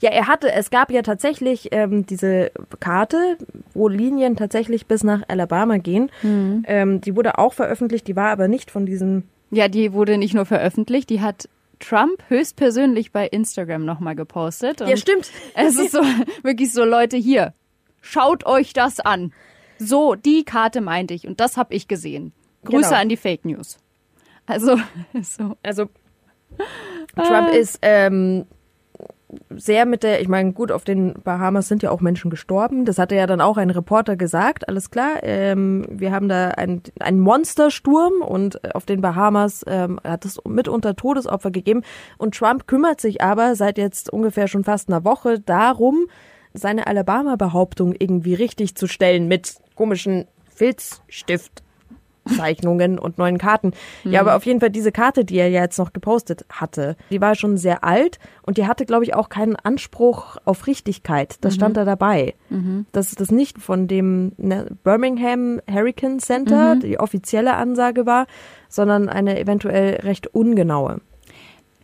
Ja, 0.01 0.09
er 0.09 0.27
hatte, 0.27 0.51
es 0.51 0.69
gab 0.69 0.91
ja 0.91 1.01
tatsächlich 1.03 1.69
ähm, 1.71 2.05
diese 2.05 2.51
Karte, 2.79 3.37
wo 3.73 3.87
Linien 3.87 4.35
tatsächlich 4.35 4.85
bis 4.87 5.03
nach 5.03 5.21
Alabama 5.27 5.77
gehen. 5.77 6.11
Ähm, 6.23 7.01
die 7.01 7.15
wurde 7.15 7.37
auch 7.37 7.53
veröffentlicht, 7.53 8.07
die 8.07 8.15
war 8.15 8.29
aber 8.29 8.47
nicht 8.47 8.69
von 8.71 8.85
diesem. 8.85 9.23
Ja, 9.51 9.67
die 9.67 9.93
wurde 9.93 10.17
nicht 10.17 10.33
nur 10.33 10.45
veröffentlicht, 10.45 11.09
die 11.09 11.21
hat 11.21 11.47
Trump 11.79 12.23
höchstpersönlich 12.27 13.11
bei 13.11 13.27
Instagram 13.27 13.85
nochmal 13.85 14.15
gepostet. 14.15 14.81
Ja, 14.81 14.97
stimmt. 14.97 15.29
Es 15.53 15.77
ist 15.77 15.91
so, 15.91 16.01
wirklich 16.43 16.73
so, 16.73 16.83
Leute, 16.83 17.17
hier, 17.17 17.53
schaut 18.01 18.45
euch 18.47 18.73
das 18.73 18.99
an. 18.99 19.31
So, 19.77 20.15
die 20.15 20.43
Karte 20.43 20.81
meinte 20.81 21.13
ich 21.13 21.27
und 21.27 21.39
das 21.39 21.55
habe 21.55 21.75
ich 21.75 21.87
gesehen. 21.87 22.33
Grüße 22.65 22.89
Genau. 22.89 23.01
an 23.01 23.09
die 23.09 23.17
Fake 23.17 23.45
News. 23.45 23.77
Also, 24.47 24.77
so. 25.21 25.55
Also 25.61 25.89
Trump 27.15 27.53
ist 27.53 27.79
ähm, 27.81 28.45
sehr 29.49 29.85
mit 29.85 30.03
der, 30.03 30.21
ich 30.21 30.27
meine, 30.27 30.53
gut, 30.53 30.71
auf 30.71 30.83
den 30.83 31.13
Bahamas 31.21 31.67
sind 31.67 31.83
ja 31.83 31.91
auch 31.91 31.99
Menschen 31.99 32.31
gestorben. 32.31 32.85
Das 32.85 32.97
hatte 32.97 33.15
ja 33.15 33.27
dann 33.27 33.41
auch 33.41 33.57
ein 33.57 33.69
Reporter 33.69 34.15
gesagt, 34.15 34.67
alles 34.67 34.89
klar. 34.89 35.17
Ähm, 35.23 35.85
wir 35.89 36.11
haben 36.11 36.29
da 36.29 36.49
einen, 36.49 36.81
einen 36.99 37.19
Monstersturm 37.19 38.21
und 38.21 38.73
auf 38.73 38.85
den 38.85 39.01
Bahamas 39.01 39.63
ähm, 39.67 39.99
hat 40.03 40.25
es 40.25 40.39
mitunter 40.47 40.95
Todesopfer 40.95 41.51
gegeben. 41.51 41.83
Und 42.17 42.35
Trump 42.35 42.67
kümmert 42.67 43.01
sich 43.01 43.21
aber 43.21 43.55
seit 43.55 43.77
jetzt 43.77 44.11
ungefähr 44.11 44.47
schon 44.47 44.63
fast 44.63 44.89
einer 44.89 45.03
Woche 45.03 45.39
darum, 45.39 46.07
seine 46.53 46.87
Alabama-Behauptung 46.87 47.93
irgendwie 47.97 48.33
richtig 48.33 48.75
zu 48.75 48.87
stellen 48.87 49.27
mit 49.27 49.57
komischen 49.75 50.25
Filzstift. 50.55 51.63
Zeichnungen 52.27 52.99
und 52.99 53.17
neuen 53.17 53.37
Karten. 53.37 53.71
Ja, 54.03 54.21
aber 54.21 54.35
auf 54.35 54.45
jeden 54.45 54.59
Fall 54.59 54.69
diese 54.69 54.91
Karte, 54.91 55.25
die 55.25 55.37
er 55.37 55.49
ja 55.49 55.61
jetzt 55.61 55.77
noch 55.79 55.93
gepostet 55.93 56.45
hatte, 56.51 56.95
die 57.09 57.21
war 57.21 57.35
schon 57.35 57.57
sehr 57.57 57.83
alt 57.83 58.19
und 58.43 58.57
die 58.57 58.67
hatte, 58.67 58.85
glaube 58.85 59.03
ich, 59.03 59.13
auch 59.13 59.29
keinen 59.29 59.55
Anspruch 59.55 60.37
auf 60.45 60.67
Richtigkeit. 60.67 61.37
Das 61.41 61.55
stand 61.55 61.77
da 61.77 61.85
dabei. 61.85 62.35
Dass 62.91 63.11
das 63.15 63.31
nicht 63.31 63.59
von 63.59 63.87
dem 63.87 64.33
ne, 64.37 64.67
Birmingham 64.83 65.61
Hurricane 65.69 66.19
Center 66.19 66.75
die 66.75 66.99
offizielle 66.99 67.55
Ansage 67.55 68.05
war, 68.05 68.27
sondern 68.69 69.09
eine 69.09 69.39
eventuell 69.39 70.01
recht 70.01 70.27
ungenaue. 70.27 71.01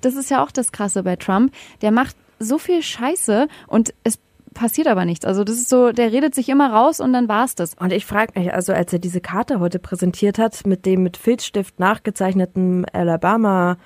Das 0.01 0.15
ist 0.15 0.29
ja 0.29 0.43
auch 0.43 0.51
das 0.51 0.71
Krasse 0.71 1.03
bei 1.03 1.15
Trump. 1.15 1.53
Der 1.81 1.91
macht 1.91 2.15
so 2.39 2.57
viel 2.57 2.81
Scheiße 2.81 3.47
und 3.67 3.93
es 4.03 4.19
passiert 4.53 4.87
aber 4.87 5.05
nichts. 5.05 5.25
Also 5.25 5.43
das 5.43 5.55
ist 5.55 5.69
so, 5.69 5.91
der 5.91 6.11
redet 6.11 6.35
sich 6.35 6.49
immer 6.49 6.71
raus 6.71 6.99
und 6.99 7.13
dann 7.13 7.27
war's 7.27 7.55
das. 7.55 7.73
Und 7.75 7.91
ich 7.91 8.05
frage 8.05 8.39
mich, 8.39 8.53
also 8.53 8.73
als 8.73 8.93
er 8.93 8.99
diese 8.99 9.21
Karte 9.21 9.59
heute 9.59 9.79
präsentiert 9.79 10.37
hat, 10.37 10.65
mit 10.65 10.85
dem 10.85 11.03
mit 11.03 11.17
Filzstift 11.17 11.79
nachgezeichneten 11.79 12.85
Alabama 12.91 13.77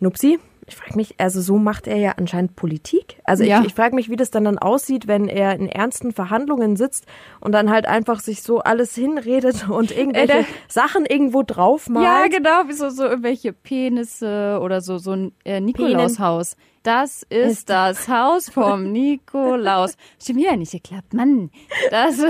Nupsi, 0.00 0.38
ich 0.72 0.76
frage 0.78 0.96
mich, 0.96 1.14
also 1.18 1.40
so 1.40 1.58
macht 1.58 1.86
er 1.86 1.96
ja 1.96 2.12
anscheinend 2.16 2.56
Politik. 2.56 3.20
Also 3.24 3.44
Ja. 3.44 3.60
ich, 3.60 3.68
ich 3.68 3.74
frage 3.74 3.94
mich, 3.94 4.08
wie 4.08 4.16
das 4.16 4.30
dann 4.30 4.44
dann 4.44 4.58
aussieht, 4.58 5.06
wenn 5.06 5.28
er 5.28 5.54
in 5.54 5.68
ernsten 5.68 6.12
Verhandlungen 6.12 6.76
sitzt 6.76 7.06
und 7.40 7.52
dann 7.52 7.70
halt 7.70 7.86
einfach 7.86 8.20
sich 8.20 8.42
so 8.42 8.60
alles 8.60 8.94
hinredet 8.94 9.68
und 9.68 9.96
irgendwelche 9.96 10.26
der- 10.28 10.44
Sachen 10.68 11.04
irgendwo 11.06 11.42
draufmalt. 11.42 12.04
Ja, 12.06 12.26
genau, 12.28 12.68
wie 12.68 12.72
so, 12.72 12.88
so 12.90 13.04
irgendwelche 13.04 13.52
Penisse 13.52 14.58
oder 14.62 14.80
so, 14.80 14.98
so 14.98 15.12
ein 15.12 15.32
äh, 15.44 15.60
Nikolaushaus. 15.60 16.56
Das 16.82 17.22
ist, 17.24 17.58
Ist- 17.58 17.70
das 17.70 18.08
Haus 18.08 18.48
vom 18.48 18.82
Nikolaus. 18.92 19.96
Stimmt 20.20 20.40
wieder 20.40 20.56
nicht 20.56 20.72
geklappt, 20.72 21.14
Mann. 21.14 21.50
Das, 21.90 22.18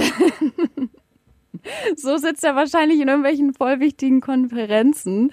so 1.96 2.16
sitzt 2.16 2.44
er 2.44 2.56
wahrscheinlich 2.56 3.00
in 3.00 3.08
irgendwelchen 3.08 3.54
voll 3.54 3.80
wichtigen 3.80 4.20
Konferenzen. 4.20 5.32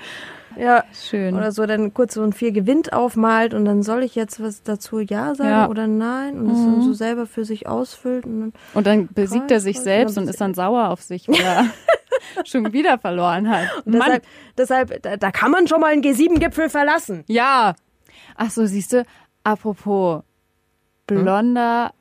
Ja. 0.58 0.84
Schön. 0.94 1.36
Oder 1.36 1.52
so 1.52 1.66
dann 1.66 1.94
kurz 1.94 2.16
so 2.16 2.24
ein 2.24 2.34
Vier 2.34 2.52
gewinnt 2.52 2.92
aufmalt 2.94 3.54
und 3.54 3.66
dann 3.66 3.84
soll 3.84 4.04
ich 4.04 4.16
jetzt 4.16 4.42
was 4.42 4.64
dazu 4.64 5.00
Ja 5.00 5.36
sagen 5.36 5.50
Ja. 5.50 5.70
oder 5.70 5.88
Nein 5.88 6.40
und 6.40 6.50
das 6.50 6.58
dann 6.58 6.82
so 6.82 6.94
selber 6.94 7.26
für 7.26 7.46
sich 7.46 7.68
ausfüllt 7.68 8.26
und 8.26 8.40
dann 8.42 8.54
Und 8.74 8.88
dann 8.88 9.08
besiegt 9.08 9.52
er 9.52 9.60
sich 9.60 9.76
Kreis, 9.78 9.84
selbst 9.84 10.14
Kreis, 10.16 10.24
und 10.24 10.30
ist 10.30 10.42
dann 10.42 10.54
sauer 10.54 10.90
auf 10.90 11.02
sich, 11.02 11.28
weil 11.28 11.40
er 11.40 11.66
schon 12.46 12.74
wieder 12.74 12.98
verloren 12.98 13.50
hat. 13.50 13.68
Und 13.86 13.94
deshalb, 13.94 14.24
deshalb 14.58 15.02
da, 15.04 15.18
da 15.18 15.32
kann 15.32 15.52
man 15.52 15.68
schon 15.68 15.80
mal 15.82 15.92
einen 15.94 16.02
G7-Gipfel 16.04 16.70
verlassen. 16.70 17.24
Ja. 17.28 17.76
Ach 18.36 18.50
so, 18.50 18.66
siehst 18.66 18.94
du, 18.94 19.04
apropos 19.44 20.24
blonder 21.08 21.92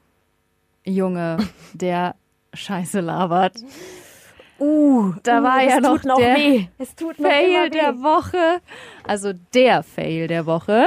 Junge, 0.84 1.38
der 1.74 2.14
Scheiße 2.54 3.00
labert. 3.00 3.54
Uh, 4.60 5.12
Da 5.22 5.42
war 5.42 5.62
es 5.62 5.74
ja 5.74 5.80
noch 5.80 6.02
noch 6.04 6.18
der 6.18 6.36
weh. 6.36 6.66
Es 6.78 6.94
tut 6.96 7.18
noch 7.20 7.28
Fail 7.30 7.70
der 7.70 7.94
Woche. 8.02 8.60
Also 9.04 9.32
der 9.54 9.82
Fail 9.82 10.26
der 10.26 10.46
Woche. 10.46 10.84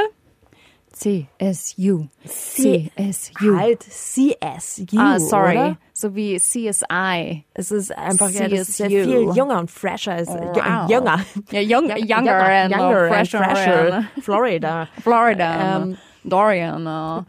CSU. 0.92 2.06
CSU. 2.28 3.58
Halt 3.58 3.82
CSU. 3.84 4.98
ah, 4.98 5.20
sorry. 5.20 5.52
Oder? 5.58 5.78
So 5.94 6.14
wie 6.16 6.38
CSI. 6.38 7.46
Es 7.54 7.72
ist 7.72 7.98
einfach 7.98 8.30
ja, 8.30 8.48
das 8.48 8.70
ist 8.70 8.80
ja 8.80 8.88
CSU. 8.88 9.04
viel 9.04 9.36
jünger 9.36 9.60
und 9.60 9.72
fresher. 9.72 10.18
Ist, 10.20 10.30
Wow. 10.30 10.90
Jünger. 10.90 11.22
Ja, 11.52 11.60
young, 11.62 11.90
younger, 11.90 11.98
Younger, 11.98 12.46
and 12.46 12.72
younger 12.72 12.98
and 13.04 13.10
fresher. 13.30 13.44
fresher. 13.44 13.94
and- 13.94 14.06
Florida. 14.24 14.88
Florida. 15.02 15.78
Ähm. 15.78 15.98
Dorian. 16.24 16.86
äh. 16.86 17.24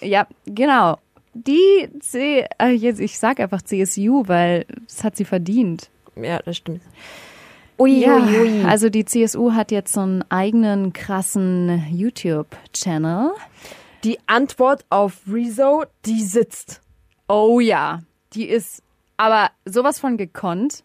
Ja, 0.06 0.26
genau. 0.44 0.98
Die 1.44 1.88
C, 2.00 2.46
äh, 2.58 2.70
jetzt, 2.70 3.00
ich 3.00 3.18
sag 3.18 3.40
einfach 3.40 3.60
CSU, 3.62 4.24
weil 4.26 4.64
es 4.88 5.04
hat 5.04 5.16
sie 5.16 5.24
verdient. 5.24 5.90
Ja, 6.16 6.40
das 6.42 6.56
stimmt. 6.56 6.80
Ui, 7.78 8.00
Ja, 8.00 8.16
ui, 8.16 8.40
ui. 8.40 8.64
also 8.64 8.88
die 8.88 9.04
CSU 9.04 9.52
hat 9.52 9.70
jetzt 9.70 9.92
so 9.92 10.00
einen 10.00 10.24
eigenen 10.30 10.94
krassen 10.94 11.84
YouTube-Channel. 11.92 13.32
Die 14.02 14.18
Antwort 14.26 14.86
auf 14.88 15.20
Rezo, 15.30 15.84
die 16.06 16.22
sitzt. 16.22 16.80
Oh 17.28 17.60
ja, 17.60 18.00
die 18.32 18.46
ist 18.46 18.82
aber 19.18 19.50
sowas 19.66 19.98
von 20.00 20.16
gekonnt. 20.16 20.84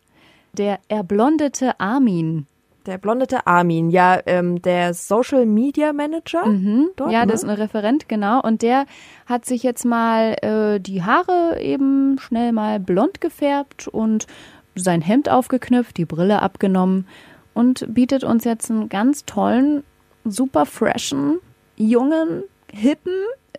Der 0.54 0.80
erblondete 0.90 1.80
Armin. 1.80 2.46
Der 2.86 2.98
blondete 2.98 3.46
Armin, 3.46 3.92
ja, 3.92 4.20
ähm, 4.26 4.62
der 4.62 4.94
Social 4.94 5.46
Media 5.46 5.94
Manager. 5.94 6.44
Dort, 6.96 7.12
ja, 7.12 7.22
ne? 7.22 7.32
das 7.32 7.44
ist 7.44 7.50
ein 7.50 7.56
Referent, 7.56 8.10
genau. 8.10 8.42
Und 8.42 8.64
der 8.64 8.86
hat 9.28 9.46
sich 9.46 9.62
jetzt 9.62 9.86
mal 9.86 10.36
äh, 10.42 10.80
die 10.80 11.04
Haare 11.04 11.60
eben 11.62 12.18
schnell 12.20 12.52
mal 12.52 12.80
blond 12.80 13.22
gefärbt 13.22 13.88
und 13.88 14.26
sein 14.76 15.02
Hemd 15.02 15.30
aufgeknüpft, 15.30 15.98
die 15.98 16.06
Brille 16.06 16.42
abgenommen 16.42 17.08
und 17.54 17.86
bietet 17.94 18.24
uns 18.24 18.46
jetzt 18.46 18.72
einen 18.72 18.90
ganz 18.90 19.26
tollen, 19.26 19.84
super 20.24 20.66
freshen, 20.66 21.40
jungen, 21.76 22.44
hippen 22.72 23.14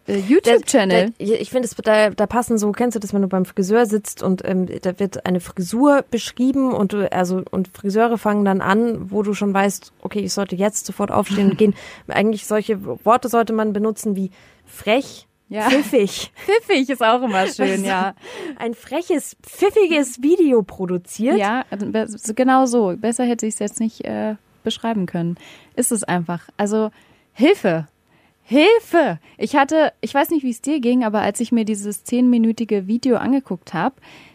äh, 0.06 0.16
YouTube-Channel. 0.18 1.12
Ich 1.18 1.50
finde, 1.50 1.66
es- 1.68 1.74
da, 1.76 2.10
da 2.10 2.26
passen 2.26 2.58
so, 2.58 2.72
kennst 2.72 2.96
du 2.96 3.00
das, 3.00 3.12
wenn 3.14 3.22
du 3.22 3.28
beim 3.28 3.44
Friseur 3.44 3.86
sitzt 3.86 4.22
und 4.22 4.42
ähm, 4.44 4.68
da 4.82 4.98
wird 4.98 5.26
eine 5.26 5.40
Frisur 5.40 6.04
beschrieben 6.10 6.72
und 6.72 6.92
du, 6.92 7.10
also 7.12 7.42
und 7.50 7.68
Friseure 7.68 8.18
fangen 8.18 8.44
dann 8.44 8.60
an, 8.60 9.10
wo 9.10 9.22
du 9.22 9.34
schon 9.34 9.52
weißt, 9.54 9.92
okay, 10.02 10.20
ich 10.20 10.32
sollte 10.32 10.56
jetzt 10.56 10.86
sofort 10.86 11.10
aufstehen 11.10 11.50
und 11.50 11.58
gehen. 11.58 11.74
Eigentlich 12.08 12.46
solche 12.46 12.84
Worte 13.04 13.28
sollte 13.28 13.52
man 13.52 13.72
benutzen 13.72 14.16
wie 14.16 14.30
frech, 14.66 15.26
Ja. 15.48 15.68
pfiffig. 15.68 16.32
Pfiffig 16.46 16.88
ist 16.88 17.02
auch 17.02 17.22
immer 17.22 17.46
schön, 17.46 17.84
ja. 17.84 18.14
Ein 18.58 18.74
freches, 18.74 19.36
pfiffiges 19.42 20.22
Video 20.22 20.62
produziert. 20.62 21.36
Ja, 21.38 21.64
also 21.70 21.86
genau 22.34 22.66
so. 22.66 22.94
Besser 22.96 23.24
hätte 23.24 23.46
ich 23.46 23.54
es 23.54 23.58
jetzt 23.60 23.78
nicht 23.80 24.04
äh, 24.04 24.34
beschreiben 24.64 25.06
können. 25.06 25.36
Ist 25.76 25.92
es 25.92 26.04
einfach. 26.04 26.48
Also 26.56 26.90
Hilfe. 27.34 27.86
Hilfe! 28.52 29.18
Ich 29.38 29.56
hatte, 29.56 29.94
ich 30.02 30.12
weiß 30.12 30.28
nicht, 30.28 30.42
wie 30.42 30.50
es 30.50 30.60
dir 30.60 30.78
ging, 30.80 31.04
aber 31.04 31.22
als 31.22 31.40
ich 31.40 31.52
mir 31.52 31.64
dieses 31.64 32.04
zehnminütige 32.04 32.86
Video 32.86 33.16
angeguckt 33.16 33.72
habe, 33.72 33.94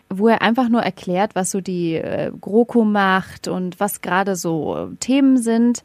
wo 0.10 0.28
er 0.28 0.42
einfach 0.42 0.70
nur 0.70 0.82
erklärt, 0.82 1.36
was 1.36 1.52
so 1.52 1.62
die 1.62 1.94
äh, 1.94 2.32
GroKo 2.42 2.84
macht 2.84 3.48
und 3.48 3.80
was 3.80 4.02
gerade 4.02 4.36
so 4.36 4.76
äh, 4.76 4.96
Themen 4.96 5.38
sind, 5.38 5.84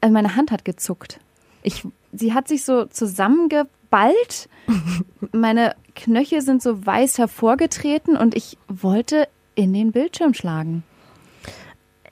also 0.00 0.14
meine 0.14 0.34
Hand 0.34 0.50
hat 0.50 0.64
gezuckt. 0.64 1.20
Ich, 1.62 1.86
sie 2.10 2.32
hat 2.32 2.48
sich 2.48 2.64
so 2.64 2.86
zusammengeballt. 2.86 4.48
Meine 5.32 5.76
Knöchel 5.94 6.40
sind 6.40 6.62
so 6.62 6.86
weiß 6.86 7.18
hervorgetreten 7.18 8.16
und 8.16 8.34
ich 8.34 8.56
wollte 8.66 9.28
in 9.56 9.74
den 9.74 9.92
Bildschirm 9.92 10.32
schlagen. 10.32 10.84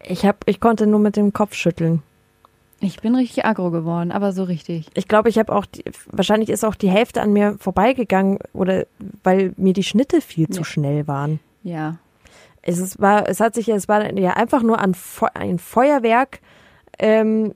Ich 0.06 0.26
hab, 0.26 0.46
ich 0.46 0.60
konnte 0.60 0.86
nur 0.86 1.00
mit 1.00 1.16
dem 1.16 1.32
Kopf 1.32 1.54
schütteln. 1.54 2.02
Ich 2.84 3.00
bin 3.00 3.14
richtig 3.14 3.44
aggro 3.44 3.70
geworden, 3.70 4.10
aber 4.10 4.32
so 4.32 4.42
richtig. 4.42 4.86
Ich 4.94 5.06
glaube, 5.06 5.28
ich 5.28 5.38
habe 5.38 5.54
auch, 5.54 5.64
die, 5.66 5.84
wahrscheinlich 6.10 6.48
ist 6.50 6.64
auch 6.64 6.74
die 6.74 6.90
Hälfte 6.90 7.22
an 7.22 7.32
mir 7.32 7.56
vorbeigegangen 7.58 8.38
oder 8.52 8.86
weil 9.22 9.52
mir 9.56 9.72
die 9.72 9.84
Schnitte 9.84 10.20
viel 10.20 10.48
zu 10.48 10.60
Ja. 10.60 10.64
schnell 10.64 11.06
waren. 11.06 11.38
Ja. 11.62 11.98
Es 12.60 13.00
war, 13.00 13.28
es 13.28 13.40
hat 13.40 13.54
sich, 13.54 13.68
es 13.68 13.88
war 13.88 14.12
ja 14.18 14.32
einfach 14.32 14.62
nur 14.62 14.78
ein 14.80 14.94
Feuerwerk 15.58 16.40
ähm, 16.98 17.54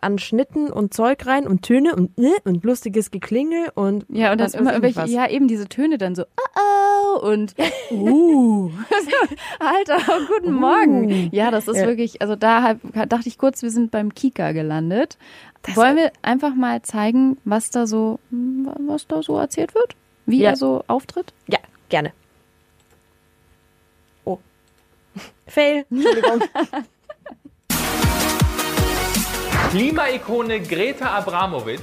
an 0.00 0.18
Schnitten 0.18 0.70
und 0.70 0.94
Zeug 0.94 1.26
rein 1.26 1.46
und 1.46 1.62
Töne 1.62 1.94
und 1.96 2.16
äh, 2.18 2.30
und 2.44 2.64
lustiges 2.64 3.10
Geklingel 3.10 3.70
und 3.74 4.04
Ja, 4.08 4.32
und 4.32 4.40
dann 4.40 4.52
immer 4.52 4.70
irgendwelche, 4.72 5.00
was. 5.00 5.10
ja, 5.10 5.28
eben 5.28 5.48
diese 5.48 5.68
Töne 5.68 5.98
dann 5.98 6.14
so, 6.14 6.22
oh, 6.24 6.60
oh 7.20 7.26
und 7.28 7.54
uh. 7.90 8.70
Alter, 9.58 9.98
guten 10.28 10.52
Morgen. 10.54 11.28
Ja, 11.32 11.50
das 11.50 11.66
ist 11.68 11.78
Ja. 11.78 11.86
wirklich, 11.86 12.22
also 12.22 12.36
da 12.36 12.74
dachte 12.74 13.28
ich 13.28 13.38
kurz, 13.38 13.62
wir 13.62 13.70
sind 13.70 13.90
beim 13.90 14.14
Kika 14.14 14.52
gelandet. 14.52 15.18
Wollen 15.74 15.96
wir 15.96 16.12
einfach 16.22 16.54
mal 16.54 16.82
zeigen, 16.82 17.38
was 17.44 17.70
da 17.70 17.86
so, 17.88 18.20
was 18.30 19.06
da 19.08 19.22
so 19.22 19.36
erzählt 19.36 19.74
wird? 19.74 19.96
Wie 20.26 20.38
Ja. 20.40 20.50
er 20.50 20.56
so 20.56 20.84
auftritt? 20.86 21.32
Ja, 21.48 21.58
gerne. 21.88 22.12
Oh. 24.24 24.38
Fail. 25.48 25.86
Entschuldigung. 25.90 26.42
Klimaikone 29.70 30.60
Greta 30.60 31.06
Abramovic 31.16 31.80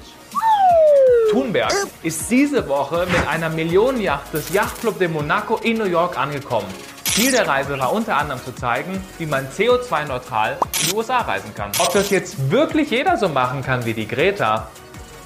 Thunberg 1.32 1.74
ist 2.02 2.32
diese 2.32 2.67
Woche 2.69 3.06
mit 3.12 3.28
einer 3.28 3.50
Millionenjacht 3.50 4.34
des 4.34 4.54
Yachtclub 4.54 4.98
de 5.00 5.10
Monaco 5.10 5.58
in 5.58 5.78
New 5.78 5.86
York 5.86 6.17
angekommen. 6.17 6.67
Ziel 7.04 7.32
der 7.32 7.48
Reise 7.48 7.78
war 7.78 7.91
unter 7.91 8.17
anderem 8.17 8.41
zu 8.41 8.56
zeigen, 8.56 9.04
wie 9.17 9.26
man 9.26 9.48
CO2-neutral 9.50 10.58
in 10.82 10.89
die 10.89 10.96
USA 10.96 11.19
reisen 11.19 11.54
kann. 11.56 11.72
Ob 11.80 11.91
das 11.91 12.10
jetzt 12.10 12.50
wirklich 12.50 12.89
jeder 12.89 13.17
so 13.17 13.28
machen 13.28 13.62
kann 13.62 13.84
wie 13.86 13.93
die 13.93 14.08
Greta, 14.08 14.69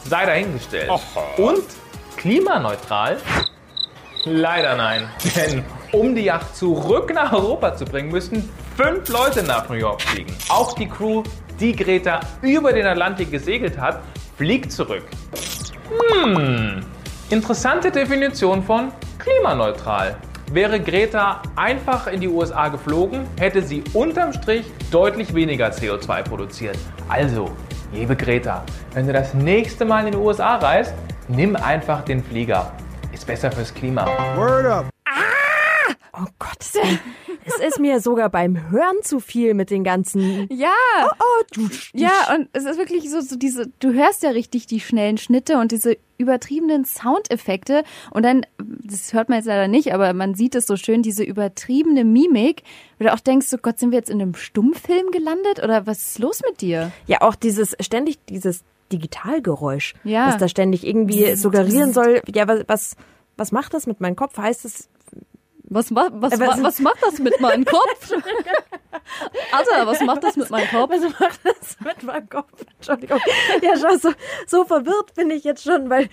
sei 0.06 0.26
dahingestellt. 0.26 0.90
Und 1.38 1.64
klimaneutral? 2.18 3.18
Leider 4.26 4.76
nein. 4.76 5.10
Denn 5.36 5.64
um 5.92 6.16
die 6.16 6.24
Yacht 6.24 6.56
zurück 6.56 7.14
nach 7.14 7.32
Europa 7.32 7.76
zu 7.76 7.86
bringen, 7.86 8.10
müssten 8.10 8.50
fünf 8.76 9.08
Leute 9.10 9.44
nach 9.44 9.70
New 9.70 9.76
York 9.76 10.02
fliegen. 10.02 10.36
Auch 10.50 10.74
die 10.74 10.90
Crew, 10.90 11.24
die 11.60 11.76
Greta 11.76 12.20
über 12.42 12.74
den 12.74 12.86
Atlantik 12.86 13.32
gesegelt 13.32 13.78
hat, 13.78 14.02
fliegt 14.38 14.72
zurück. 14.72 15.04
Hm, 16.24 16.82
interessante 17.30 17.92
Definition 17.92 18.64
von 18.64 18.92
klimaneutral. 19.18 20.16
Wäre 20.52 20.80
Greta 20.80 21.42
einfach 21.56 22.08
in 22.08 22.22
die 22.22 22.30
USA 22.30 22.70
geflogen, 22.70 23.28
hätte 23.38 23.62
sie 23.62 23.84
unterm 23.94 24.32
Strich 24.32 24.66
deutlich 24.92 25.34
weniger 25.34 25.70
CO2 25.70 26.24
produziert. 26.24 26.78
Also, 27.10 27.52
liebe 27.92 28.16
Greta, 28.16 28.64
wenn 28.94 29.08
du 29.08 29.14
das 29.14 29.34
nächste 29.34 29.84
Mal 29.84 30.06
in 30.06 30.14
die 30.14 30.18
USA 30.18 30.56
reist, 30.56 30.94
nimm 31.28 31.56
einfach 31.58 32.04
den 32.04 32.24
Flieger. 32.24 32.72
Ist 33.12 33.28
besser 33.28 33.52
fürs 33.52 33.74
Klima. 33.74 34.06
Word 34.38 34.66
up. 34.66 34.97
Oh 36.20 36.26
Gott, 36.40 36.58
es 37.46 37.60
ist 37.68 37.80
mir 37.80 38.00
sogar 38.02 38.30
beim 38.30 38.72
Hören 38.72 38.96
zu 39.04 39.20
viel 39.20 39.54
mit 39.54 39.70
den 39.70 39.84
ganzen. 39.84 40.48
Ja. 40.52 40.72
Oh, 41.04 41.44
du. 41.54 41.70
Ja, 41.94 42.34
und 42.36 42.50
es 42.54 42.66
ist 42.66 42.78
wirklich 42.80 43.10
so, 43.12 43.22
so 43.22 43.36
diese, 43.36 43.68
du 43.80 43.94
hörst 43.94 44.24
ja 44.24 44.32
richtig 44.32 44.66
die 44.66 44.80
schnellen 44.80 45.18
Schnitte 45.18 45.58
und 45.60 45.72
diese 45.72 45.98
übertriebenen 46.18 46.86
Soundeffekte 46.86 47.84
und 48.10 48.24
dann, 48.24 48.46
das 48.58 49.14
hört 49.14 49.30
man 49.30 49.38
jetzt 49.38 49.46
leider 49.46 49.68
nicht, 49.68 49.94
aber 49.94 50.14
man 50.14 50.34
sieht 50.34 50.56
es 50.56 50.66
so 50.66 50.76
schön, 50.76 51.04
diese 51.04 51.24
übertriebene 51.24 52.04
Mimik, 52.04 52.64
wo 52.98 53.04
du 53.06 53.14
auch 53.14 53.20
denkst, 53.20 53.46
so 53.48 53.58
Gott, 53.58 53.78
sind 53.78 53.92
wir 53.92 54.00
jetzt 54.00 54.10
in 54.10 54.20
einem 54.20 54.34
Stummfilm 54.34 55.12
gelandet 55.12 55.64
oder 55.64 55.86
was 55.86 56.00
ist 56.00 56.20
los 56.20 56.42
mit 56.50 56.62
dir? 56.62 56.92
Ja, 57.06 57.22
auch 57.22 57.36
dieses 57.36 57.76
ständig 57.80 58.18
dieses 58.26 58.64
Digitalgeräusch, 58.92 59.94
Ja. 60.04 60.28
das 60.28 60.38
da 60.38 60.48
ständig 60.48 60.86
irgendwie 60.88 61.36
suggerieren 61.36 61.94
soll. 61.94 62.22
Ja, 62.34 62.48
was 62.48 62.64
was 62.68 62.96
was 63.36 63.52
macht 63.52 63.76
das 63.76 63.86
mit 63.86 64.02
meinem 64.02 64.16
Kopf? 64.16 64.36
Heißt 64.38 64.66
es 64.66 64.90
Was, 65.70 65.92
ma 65.92 66.08
was, 66.14 66.32
was- 66.32 66.40
wa- 66.40 66.64
was 66.64 66.80
macht 66.80 67.02
das 67.04 67.20
mit 67.20 67.40
meinem 67.42 67.66
Kopf? 67.66 68.12
Alter, 69.52 69.86
was 69.88 70.00
macht 70.02 70.24
das 70.24 70.36
mit 70.38 70.50
meinem 70.50 70.68
Kopf? 70.70 70.92
Was 70.92 71.20
macht 71.20 71.40
das 71.44 71.78
mit 71.82 72.04
meinem 72.04 72.30
Kopf? 72.30 72.52
Entschuldigung. 72.78 73.20
Ja, 73.62 73.78
schon 73.78 74.00
so, 74.00 74.12
so 74.46 74.64
verwirrt 74.66 75.14
bin 75.16 75.30
ich 75.30 75.44
jetzt 75.44 75.64
schon, 75.64 75.90
weil 75.90 76.10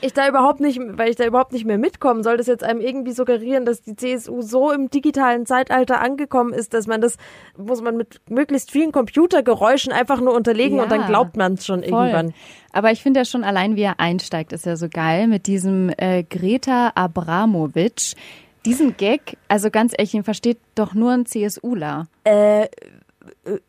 ich 0.00 0.12
da 0.12 0.28
überhaupt 0.28 0.60
nicht, 0.60 0.80
weil 0.80 1.10
ich 1.10 1.16
da 1.16 1.24
überhaupt 1.24 1.52
nicht 1.52 1.64
mehr 1.64 1.78
mitkommen 1.78 2.22
soll, 2.22 2.36
das 2.36 2.46
jetzt 2.46 2.64
einem 2.64 2.80
irgendwie 2.80 3.12
suggerieren, 3.12 3.64
dass 3.64 3.82
die 3.82 3.96
CSU 3.96 4.42
so 4.42 4.72
im 4.72 4.90
digitalen 4.90 5.46
Zeitalter 5.46 6.00
angekommen 6.00 6.52
ist, 6.52 6.74
dass 6.74 6.86
man 6.86 7.00
das, 7.00 7.16
muss 7.56 7.82
man 7.82 7.96
mit 7.96 8.20
möglichst 8.28 8.70
vielen 8.70 8.92
Computergeräuschen 8.92 9.92
einfach 9.92 10.20
nur 10.20 10.34
unterlegen 10.34 10.78
Ja, 10.78 10.84
und 10.84 10.92
dann 10.92 11.06
glaubt 11.06 11.36
man 11.36 11.54
es 11.54 11.66
schon 11.66 11.82
Voll. 11.82 12.06
irgendwann. 12.06 12.34
Aber 12.72 12.90
ich 12.92 13.02
finde 13.02 13.20
ja 13.20 13.24
schon 13.24 13.44
allein, 13.44 13.76
wie 13.76 13.82
er 13.82 14.00
einsteigt, 14.00 14.52
ist 14.52 14.66
ja 14.66 14.76
so 14.76 14.88
geil 14.88 15.28
mit 15.28 15.46
diesem 15.46 15.90
äh, 15.96 16.22
Greta 16.22 16.92
Abramovic. 16.94 18.14
Diesen 18.66 18.96
Gag, 18.96 19.38
also 19.48 19.70
ganz 19.70 19.92
ehrlich, 19.96 20.10
den 20.10 20.24
versteht 20.24 20.58
doch 20.74 20.92
nur 20.92 21.12
ein 21.12 21.24
CSUler. 21.24 22.08
Äh, 22.24 22.66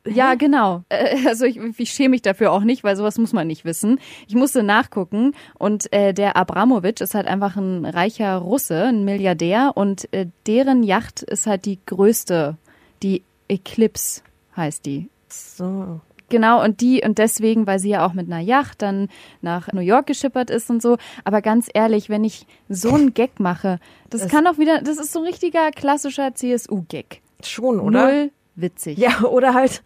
Ja, 0.06 0.36
genau. 0.36 0.84
Äh, 0.90 1.28
Also 1.28 1.46
ich, 1.46 1.60
ich 1.78 1.92
schäme 1.92 2.10
mich 2.10 2.22
dafür 2.22 2.52
auch 2.52 2.62
nicht, 2.64 2.84
weil 2.84 2.96
sowas 2.96 3.18
muss 3.18 3.34
man 3.34 3.48
nicht 3.48 3.66
wissen. 3.66 4.00
Ich 4.28 4.36
musste 4.36 4.64
nachgucken 4.64 5.34
und 5.58 5.92
äh, 5.94 6.14
der 6.14 6.38
Abramovic 6.38 7.02
ist 7.02 7.16
halt 7.16 7.28
einfach 7.28 7.56
ein 7.58 7.86
reicher 7.86 8.38
Russe, 8.38 8.86
ein 8.86 9.06
Milliardär 9.06 9.72
und 9.76 10.12
äh, 10.14 10.28
deren 10.46 10.84
Yacht 10.84 11.22
ist 11.24 11.48
halt 11.48 11.66
die 11.66 11.80
größte, 11.86 12.58
die 13.04 13.24
Eclipse 13.48 14.22
heißt 14.56 14.86
die. 14.86 15.10
so. 15.30 16.02
Genau, 16.30 16.62
und 16.62 16.82
die, 16.82 17.04
und 17.06 17.20
deswegen, 17.20 17.68
weil 17.68 17.80
sie 17.80 17.90
ja 17.90 18.06
auch 18.06 18.12
mit 18.14 18.28
einer 18.28 18.42
Yacht 18.42 18.82
dann 18.82 19.08
nach 19.42 19.72
New 19.72 19.80
York 19.80 20.08
geschippert 20.08 20.50
ist 20.50 20.70
und 20.70 20.82
so. 20.82 20.98
Aber 21.24 21.42
ganz 21.42 21.70
ehrlich, 21.74 22.10
wenn 22.10 22.26
ich 22.26 22.46
so 22.68 22.94
einen 22.94 23.14
Gag 23.14 23.40
mache, 23.40 23.80
das, 24.10 24.28
kann 24.28 24.44
doch 24.44 24.58
wieder, 24.58 24.82
das 24.82 24.98
ist 24.98 25.14
so 25.14 25.20
ein 25.20 25.26
richtiger 25.26 25.72
klassischer 25.72 26.36
CSU-Gag. 26.36 27.22
Schon, 27.42 27.80
oder? 27.80 28.08
Null 28.08 28.32
witzig. 28.58 28.98
Ja, 28.98 29.22
oder 29.24 29.54
halt, 29.54 29.84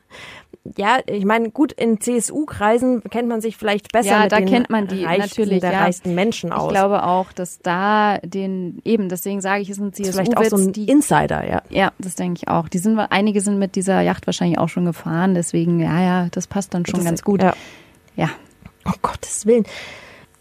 ja, 0.78 1.00
ich 1.06 1.26
meine, 1.26 1.50
gut, 1.52 1.72
in 1.74 2.00
CSU-Kreisen 2.00 3.04
kennt 3.10 3.28
man 3.28 3.42
sich 3.42 3.58
vielleicht 3.58 3.92
besser 3.92 4.10
Ja, 4.10 4.24
mit 4.24 4.32
da 4.32 4.38
den 4.38 4.48
kennt 4.48 4.70
man 4.70 4.88
die 4.88 5.04
reichsten, 5.04 5.42
natürlich, 5.42 5.62
der 5.62 5.72
ja. 5.74 5.82
reichsten 5.82 6.16
Menschen 6.16 6.52
aus. 6.52 6.68
Ich 6.68 6.70
glaube 6.70 7.04
auch, 7.04 7.32
dass 7.32 7.60
da 7.60 8.18
den, 8.20 8.82
eben, 8.86 9.10
deswegen 9.10 9.42
sage 9.42 9.62
ich, 9.62 9.70
es 9.70 9.78
ist 9.78 9.84
ein 9.84 9.90
ist 9.90 10.12
vielleicht 10.12 10.38
auch 10.38 10.44
CSU-Witz, 10.44 10.62
so 10.64 10.70
ein 10.70 10.74
die 10.74 10.86
Insider, 10.90 11.48
ja. 11.48 11.62
Ja, 11.70 11.92
das 12.00 12.16
denke 12.16 12.40
ich 12.42 12.48
auch. 12.48 12.68
Die 12.70 12.78
sind, 12.80 12.98
einige 12.98 13.42
sind 13.42 13.60
mit 13.60 13.76
dieser 13.76 14.02
Yacht 14.02 14.26
wahrscheinlich 14.28 14.58
auch 14.58 14.70
schon 14.70 14.86
gefahren, 14.86 15.36
deswegen, 15.36 15.80
ja, 15.80 16.02
ja, 16.02 16.28
das 16.32 16.48
passt 16.48 16.74
dann 16.74 16.86
schon 16.86 17.00
Das- 17.00 17.06
ganz 17.06 17.22
gut. 17.24 17.42
Ja. 17.44 17.54
Ja. 18.16 18.30
Oh 18.86 18.94
Gottes 19.02 19.46
Willen. 19.46 19.66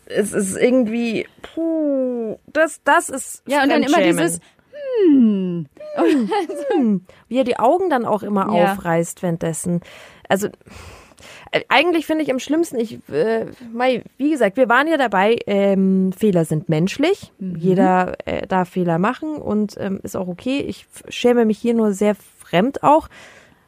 Es 0.07 0.33
ist 0.33 0.57
irgendwie, 0.57 1.27
puh, 1.43 2.37
das, 2.53 2.81
das 2.85 3.09
ist 3.09 3.43
Ja, 3.47 3.62
und 3.62 3.69
dann 3.71 3.83
immer 3.83 4.03
dieses, 4.03 4.40
hm. 6.72 7.07
wie 7.29 7.38
er 7.38 7.44
die 7.44 7.59
Augen 7.59 7.90
dann 7.90 8.05
auch 8.05 8.22
immer 8.22 8.55
Ja. 8.55 8.72
aufreißt 8.72 9.22
währenddessen. 9.22 9.81
Also 10.29 10.48
äh, 11.50 11.62
eigentlich 11.68 12.07
finde 12.07 12.22
ich 12.22 12.31
am 12.31 12.38
schlimmsten, 12.38 12.79
ich, 12.79 12.98
äh, 13.09 13.46
Mai, 13.72 14.05
wie 14.16 14.31
gesagt, 14.31 14.57
wir 14.57 14.68
waren 14.68 14.87
ja 14.87 14.96
dabei, 14.96 15.38
ähm, 15.46 16.12
Fehler 16.12 16.44
sind 16.44 16.68
menschlich. 16.68 17.33
Mhm. 17.38 17.57
Jeder 17.57 18.14
äh, 18.26 18.46
darf 18.46 18.70
Fehler 18.70 18.98
machen 18.98 19.37
und 19.37 19.76
ähm, 19.79 20.00
ist 20.03 20.16
auch 20.16 20.29
okay. 20.29 20.61
Ich 20.61 20.87
schäme 21.09 21.44
mich 21.44 21.59
hier 21.59 21.74
nur 21.74 21.92
sehr 21.92 22.14
fremd 22.14 22.83
auch, 22.83 23.09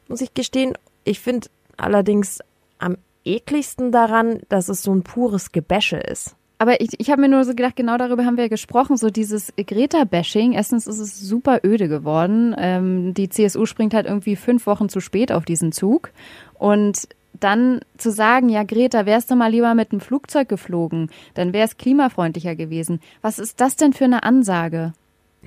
muss 0.09 0.21
ich 0.21 0.35
gestehen. 0.35 0.75
Ich 1.05 1.21
finde 1.21 1.49
allerdings 1.77 2.41
am 2.79 2.97
ekligsten 3.25 3.93
daran, 3.93 4.41
dass 4.49 4.69
es 4.69 4.83
so 4.83 4.95
ein 4.95 5.03
pures 5.03 5.53
Gebäsche 5.53 5.97
ist. 5.97 6.37
Aber 6.63 6.81
ich, 6.81 6.91
ich 6.99 7.11
habe 7.11 7.23
mir 7.23 7.29
nur 7.29 7.43
so 7.43 7.57
gedacht, 7.57 7.75
genau 7.75 7.97
darüber 7.97 8.25
haben 8.25 8.37
wir 8.37 8.49
gesprochen, 8.49 8.97
so 8.97 9.11
dieses 9.11 9.53
Greta-Bashing. 9.57 10.53
Erstens 10.53 10.87
ist 10.87 11.01
es 11.01 11.19
super 11.19 11.59
öde 11.65 11.89
geworden. 11.89 12.55
Ähm, 12.57 13.15
die 13.15 13.29
CSU 13.29 13.67
springt 13.67 13.95
halt 13.95 14.07
irgendwie 14.07 14.37
fünf 14.37 14.69
Wochen 14.69 14.89
zu 14.89 15.01
spät 15.01 15.33
auf 15.33 15.45
diesen 15.45 15.73
Zug. 15.73 16.13
Und 16.55 17.09
dann 17.33 17.81
zu 17.99 18.13
sagen, 18.13 18.49
ja, 18.49 18.63
Greta, 18.63 19.07
wärst 19.07 19.33
du 19.33 19.35
mal 19.35 19.51
lieber 19.51 19.75
mit 19.75 19.91
dem 19.91 19.99
Flugzeug 19.99 20.49
geflogen, 20.49 21.11
dann 21.35 21.53
wäre 21.53 21.67
es 21.67 21.79
klimafreundlicher 21.79 22.55
gewesen. 22.55 23.01
Was 23.23 23.41
ist 23.41 23.61
das 23.61 23.75
denn 23.75 23.93
für 23.93 24.05
eine 24.05 24.23
Ansage? 24.23 24.93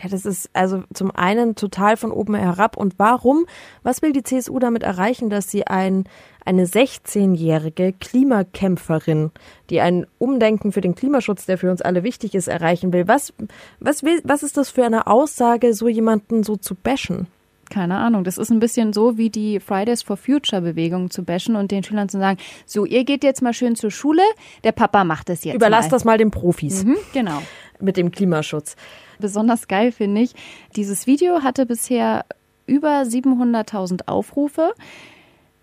Ja, 0.01 0.09
das 0.09 0.25
ist 0.25 0.49
also 0.51 0.83
zum 0.93 1.11
einen 1.11 1.55
total 1.55 1.95
von 1.95 2.11
oben 2.11 2.35
herab. 2.35 2.75
Und 2.75 2.99
warum? 2.99 3.45
Was 3.83 4.01
will 4.01 4.11
die 4.11 4.23
CSU 4.23 4.59
damit 4.59 4.83
erreichen, 4.83 5.29
dass 5.29 5.49
sie 5.49 5.65
ein, 5.65 6.03
eine 6.45 6.65
16-jährige 6.65 7.93
Klimakämpferin, 7.93 9.31
die 9.69 9.81
ein 9.81 10.05
Umdenken 10.19 10.71
für 10.71 10.81
den 10.81 10.95
Klimaschutz, 10.95 11.45
der 11.45 11.57
für 11.57 11.71
uns 11.71 11.81
alle 11.81 12.03
wichtig 12.03 12.35
ist, 12.35 12.47
erreichen 12.47 12.93
will? 12.93 13.07
Was, 13.07 13.33
was 13.79 14.03
will, 14.03 14.21
was 14.23 14.43
ist 14.43 14.55
das 14.57 14.69
für 14.69 14.85
eine 14.85 15.07
Aussage, 15.07 15.73
so 15.73 15.87
jemanden 15.87 16.43
so 16.43 16.55
zu 16.55 16.75
bashen? 16.75 17.27
Keine 17.71 17.97
Ahnung. 17.97 18.23
Das 18.23 18.37
ist 18.37 18.51
ein 18.51 18.59
bisschen 18.59 18.93
so 18.93 19.17
wie 19.17 19.31
die 19.31 19.59
Fridays 19.59 20.03
for 20.03 20.17
Future 20.17 20.61
Bewegung 20.61 21.09
zu 21.09 21.23
bashen 21.23 21.55
und 21.55 21.71
den 21.71 21.83
Schülern 21.83 22.09
zu 22.09 22.19
sagen, 22.19 22.37
so, 22.67 22.85
ihr 22.85 23.03
geht 23.05 23.23
jetzt 23.23 23.41
mal 23.41 23.53
schön 23.53 23.75
zur 23.75 23.89
Schule, 23.89 24.21
der 24.63 24.71
Papa 24.71 25.03
macht 25.03 25.31
es 25.31 25.43
jetzt 25.43 25.55
Überlass 25.55 25.85
mal. 25.85 25.89
das 25.89 26.05
mal 26.05 26.17
den 26.19 26.29
Profis 26.29 26.83
Mhm, 26.83 26.97
genau. 27.11 27.41
mit 27.79 27.97
dem 27.97 28.11
Klimaschutz. 28.11 28.75
besonders 29.19 29.67
geil 29.67 29.91
finde 29.91 30.21
ich. 30.21 30.35
Dieses 30.75 31.07
Video 31.07 31.41
hatte 31.41 31.65
bisher 31.65 32.25
über 32.67 33.01
700.000 33.01 34.07
Aufrufe. 34.07 34.73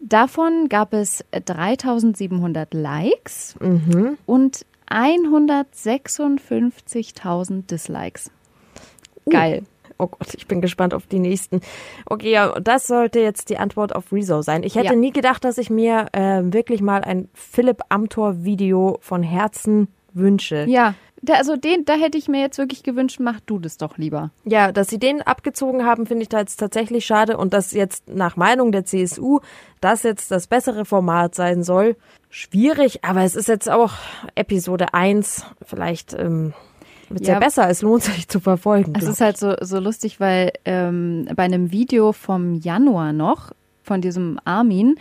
Davon 0.04 0.68
gab 0.68 0.92
es 0.94 1.24
3.700 1.32 2.76
Likes 2.76 3.54
und 4.26 4.66
156.000 4.88 7.66
Dislikes. 7.66 8.30
Geil. 9.28 9.62
Oh 9.98 10.06
Gott, 10.08 10.34
ich 10.34 10.48
bin 10.48 10.60
gespannt 10.60 10.94
auf 10.94 11.06
die 11.06 11.20
nächsten. 11.20 11.60
Okay, 12.06 12.32
ja, 12.32 12.58
das 12.58 12.88
sollte 12.88 13.20
jetzt 13.20 13.50
die 13.50 13.58
Antwort 13.58 13.94
auf 13.94 14.12
Rezo 14.12 14.42
sein. 14.42 14.64
Ich 14.64 14.74
hätte 14.74 14.94
Ja. 14.94 14.96
nie 14.96 15.12
gedacht, 15.12 15.44
dass 15.44 15.58
ich 15.58 15.70
mir 15.70 16.06
äh, 16.12 16.40
wirklich 16.42 16.82
mal 16.82 17.02
ein 17.02 17.28
Philipp 17.34 17.82
Amthor-Video 17.88 18.98
von 19.00 19.22
Herzen 19.22 19.86
wünsche. 20.12 20.64
Ja, 20.68 20.94
da, 21.22 21.34
also 21.34 21.56
den, 21.56 21.84
da 21.84 21.94
hätte 21.94 22.18
ich 22.18 22.28
mir 22.28 22.40
jetzt 22.40 22.58
wirklich 22.58 22.82
gewünscht, 22.82 23.18
mach 23.20 23.40
du 23.40 23.58
das 23.58 23.76
doch 23.76 23.96
lieber. 23.96 24.30
Ja, 24.44 24.72
dass 24.72 24.88
sie 24.88 24.98
den 24.98 25.22
abgezogen 25.22 25.84
haben, 25.84 26.06
finde 26.06 26.22
ich 26.22 26.28
da 26.28 26.40
jetzt 26.40 26.56
tatsächlich 26.56 27.06
schade. 27.06 27.36
Und 27.36 27.52
dass 27.54 27.72
jetzt 27.72 28.08
nach 28.08 28.36
Meinung 28.36 28.72
der 28.72 28.84
CSU 28.84 29.40
das 29.80 30.02
jetzt 30.02 30.30
das 30.30 30.48
bessere 30.48 30.84
Format 30.84 31.34
sein 31.34 31.62
soll, 31.62 31.96
schwierig. 32.28 33.04
Aber 33.04 33.22
es 33.22 33.36
ist 33.36 33.48
jetzt 33.48 33.70
auch 33.70 33.92
Episode 34.34 34.94
1. 34.94 35.46
Vielleicht 35.64 36.12
ähm, 36.14 36.54
wird 37.08 37.22
es 37.22 37.28
ja. 37.28 37.34
Ja. 37.34 37.40
besser. 37.40 37.70
Es 37.70 37.82
lohnt 37.82 38.02
sich 38.02 38.28
zu 38.28 38.40
verfolgen. 38.40 38.92
Es 38.96 39.04
ist 39.04 39.20
halt 39.20 39.38
so, 39.38 39.54
so 39.60 39.78
lustig, 39.78 40.18
weil 40.18 40.52
ähm, 40.64 41.28
bei 41.36 41.44
einem 41.44 41.70
Video 41.70 42.12
vom 42.12 42.54
Januar 42.54 43.12
noch, 43.12 43.52
von 43.84 44.00
diesem 44.00 44.38
Armin, 44.44 44.96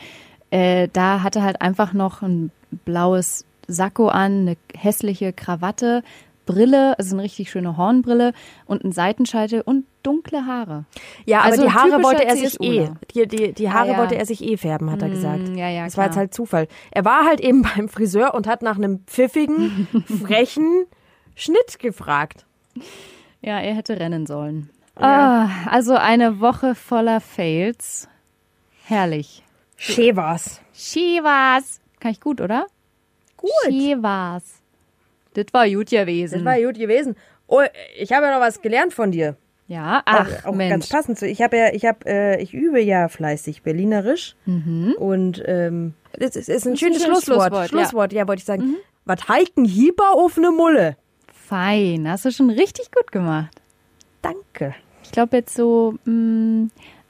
Äh, 0.52 0.90
da 0.92 1.24
hatte 1.24 1.44
halt 1.44 1.62
einfach 1.62 1.94
noch 1.94 2.22
ein 2.22 2.52
blaues 2.84 3.46
Sakko 3.68 4.08
an, 4.08 4.42
eine 4.48 4.58
hässliche 4.76 5.34
Krawatte, 5.34 6.04
Brille, 6.48 6.98
also 6.98 7.16
eine 7.16 7.24
richtig 7.24 7.52
schöne 7.52 7.78
Hornbrille 7.78 8.34
und 8.66 8.84
einen 8.84 8.92
Seitenscheitel 8.92 9.62
und 9.62 9.86
dunkle 10.04 10.46
Haare. 10.48 10.86
Ja, 11.26 11.40
aber 11.42 11.52
Also 11.52 11.62
die 11.64 11.72
Haare 11.72 12.04
wollte 12.04 12.26
er 12.26 12.36
sich 12.36 12.56
eh. 12.62 12.86
CSUler. 12.88 12.96
Die, 13.14 13.28
die, 13.28 13.54
die 13.54 13.70
Haare 13.72 13.90
Ah, 13.90 13.94
ja. 13.94 13.98
wollte 14.00 14.16
er 14.18 14.26
sich 14.26 14.44
eh 14.44 14.58
färben, 14.58 14.90
hat 14.92 15.02
er 15.04 15.10
Mm, 15.10 15.12
gesagt. 15.12 15.48
ja, 15.56 15.70
ja, 15.70 15.86
Das 15.86 15.98
war 15.98 16.06
jetzt 16.06 16.14
klar. 16.14 16.22
halt 16.24 16.34
Zufall. 16.34 16.68
Er 16.90 17.06
war 17.06 17.26
halt 17.26 17.40
eben 17.42 17.62
beim 17.76 17.88
Friseur 17.88 18.34
und 18.34 18.48
hat 18.48 18.64
nach 18.64 18.76
einem 18.78 19.02
pfiffigen, 19.06 19.88
frechen 20.26 20.86
Schnitt 21.36 21.78
gefragt. 21.80 22.46
Ja, 23.42 23.60
er 23.60 23.76
hätte 23.76 24.00
rennen 24.00 24.26
sollen. 24.26 24.70
Ah, 24.96 25.48
also 25.68 25.94
eine 25.96 26.42
Woche 26.42 26.76
voller 26.76 27.22
Fails. 27.22 28.10
Herrlich. 28.86 29.44
Schävers. 29.78 30.62
Chivas. 30.74 31.80
Kann 32.00 32.12
ich 32.12 32.20
gut, 32.20 32.42
oder? 32.42 32.66
Gut. 33.42 33.52
Chivas. 33.70 34.44
Das 35.34 35.46
war 35.52 35.68
gut 35.70 35.90
gewesen. 35.90 36.36
Das 36.36 36.46
war 36.46 36.60
gut 36.62 36.78
gewesen. 36.78 37.16
Oh, 37.48 37.62
ich 37.98 38.12
habe 38.14 38.26
ja 38.28 38.34
noch 38.34 38.42
was 38.46 38.62
gelernt 38.62 38.94
von 38.94 39.12
dir. 39.12 39.36
ja, 39.68 40.02
ach, 40.06 40.28
auch, 40.44 40.50
auch 40.50 40.54
Mensch. 40.56 40.72
ganz 40.72 40.90
passend 40.90 41.18
zu. 41.20 41.26
Ich 41.28 41.42
habe 41.42 41.58
ja, 41.58 41.74
ich 41.74 41.86
habe, 41.86 42.06
äh, 42.06 42.42
ich 42.42 42.54
übe 42.54 42.82
ja 42.82 43.08
fleißig 43.08 43.64
Berlinerisch 43.64 44.36
und 44.46 45.42
ähm, 45.46 45.94
das 46.14 46.36
ist, 46.36 46.50
ist 46.50 46.66
ein 46.66 46.72
Mhm. 46.72 46.74
ein 46.74 46.78
schönes 46.78 47.04
schönes 47.04 47.24
Schlusswort. 47.24 47.48
Schlusswort, 47.48 47.54
ja. 47.54 47.62
Mhm. 47.62 47.68
Schlusswort, 47.68 48.14
ja, 48.14 48.28
wollte 48.28 48.40
ich 48.40 48.46
sagen. 48.46 48.76
Was 49.06 49.28
halten 49.28 49.66
Hieber 49.66 50.12
auf 50.14 50.38
ne 50.38 50.52
Mulle? 50.52 50.98
Fein. 51.34 52.08
Hast 52.10 52.26
du 52.26 52.32
schon 52.32 52.50
richtig 52.50 52.92
gut 52.92 53.12
gemacht. 53.12 53.62
Danke. 54.22 54.76
Ich 55.04 55.12
glaube 55.12 55.38
jetzt 55.38 55.56
so 55.56 55.96
mh, 56.06 56.68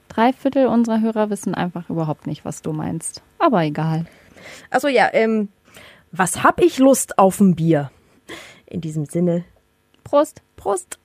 drei 0.08 0.32
Viertel 0.32 0.66
unserer 0.66 1.00
Hörer 1.00 1.30
wissen 1.30 1.54
einfach 1.54 1.90
überhaupt 1.90 2.26
nicht, 2.26 2.44
was 2.44 2.62
du 2.62 2.72
meinst. 2.72 3.22
Aber 3.38 3.62
egal. 3.64 4.06
Achso, 4.70 4.88
ja, 4.88 5.08
ähm, 5.12 5.48
was 6.12 6.42
hab 6.42 6.60
ich 6.60 6.78
Lust 6.78 7.18
auf 7.18 7.40
ein 7.40 7.56
Bier? 7.56 7.90
In 8.66 8.80
diesem 8.80 9.06
Sinne, 9.06 9.44
Prost. 10.04 10.42
Prost. 10.56 10.98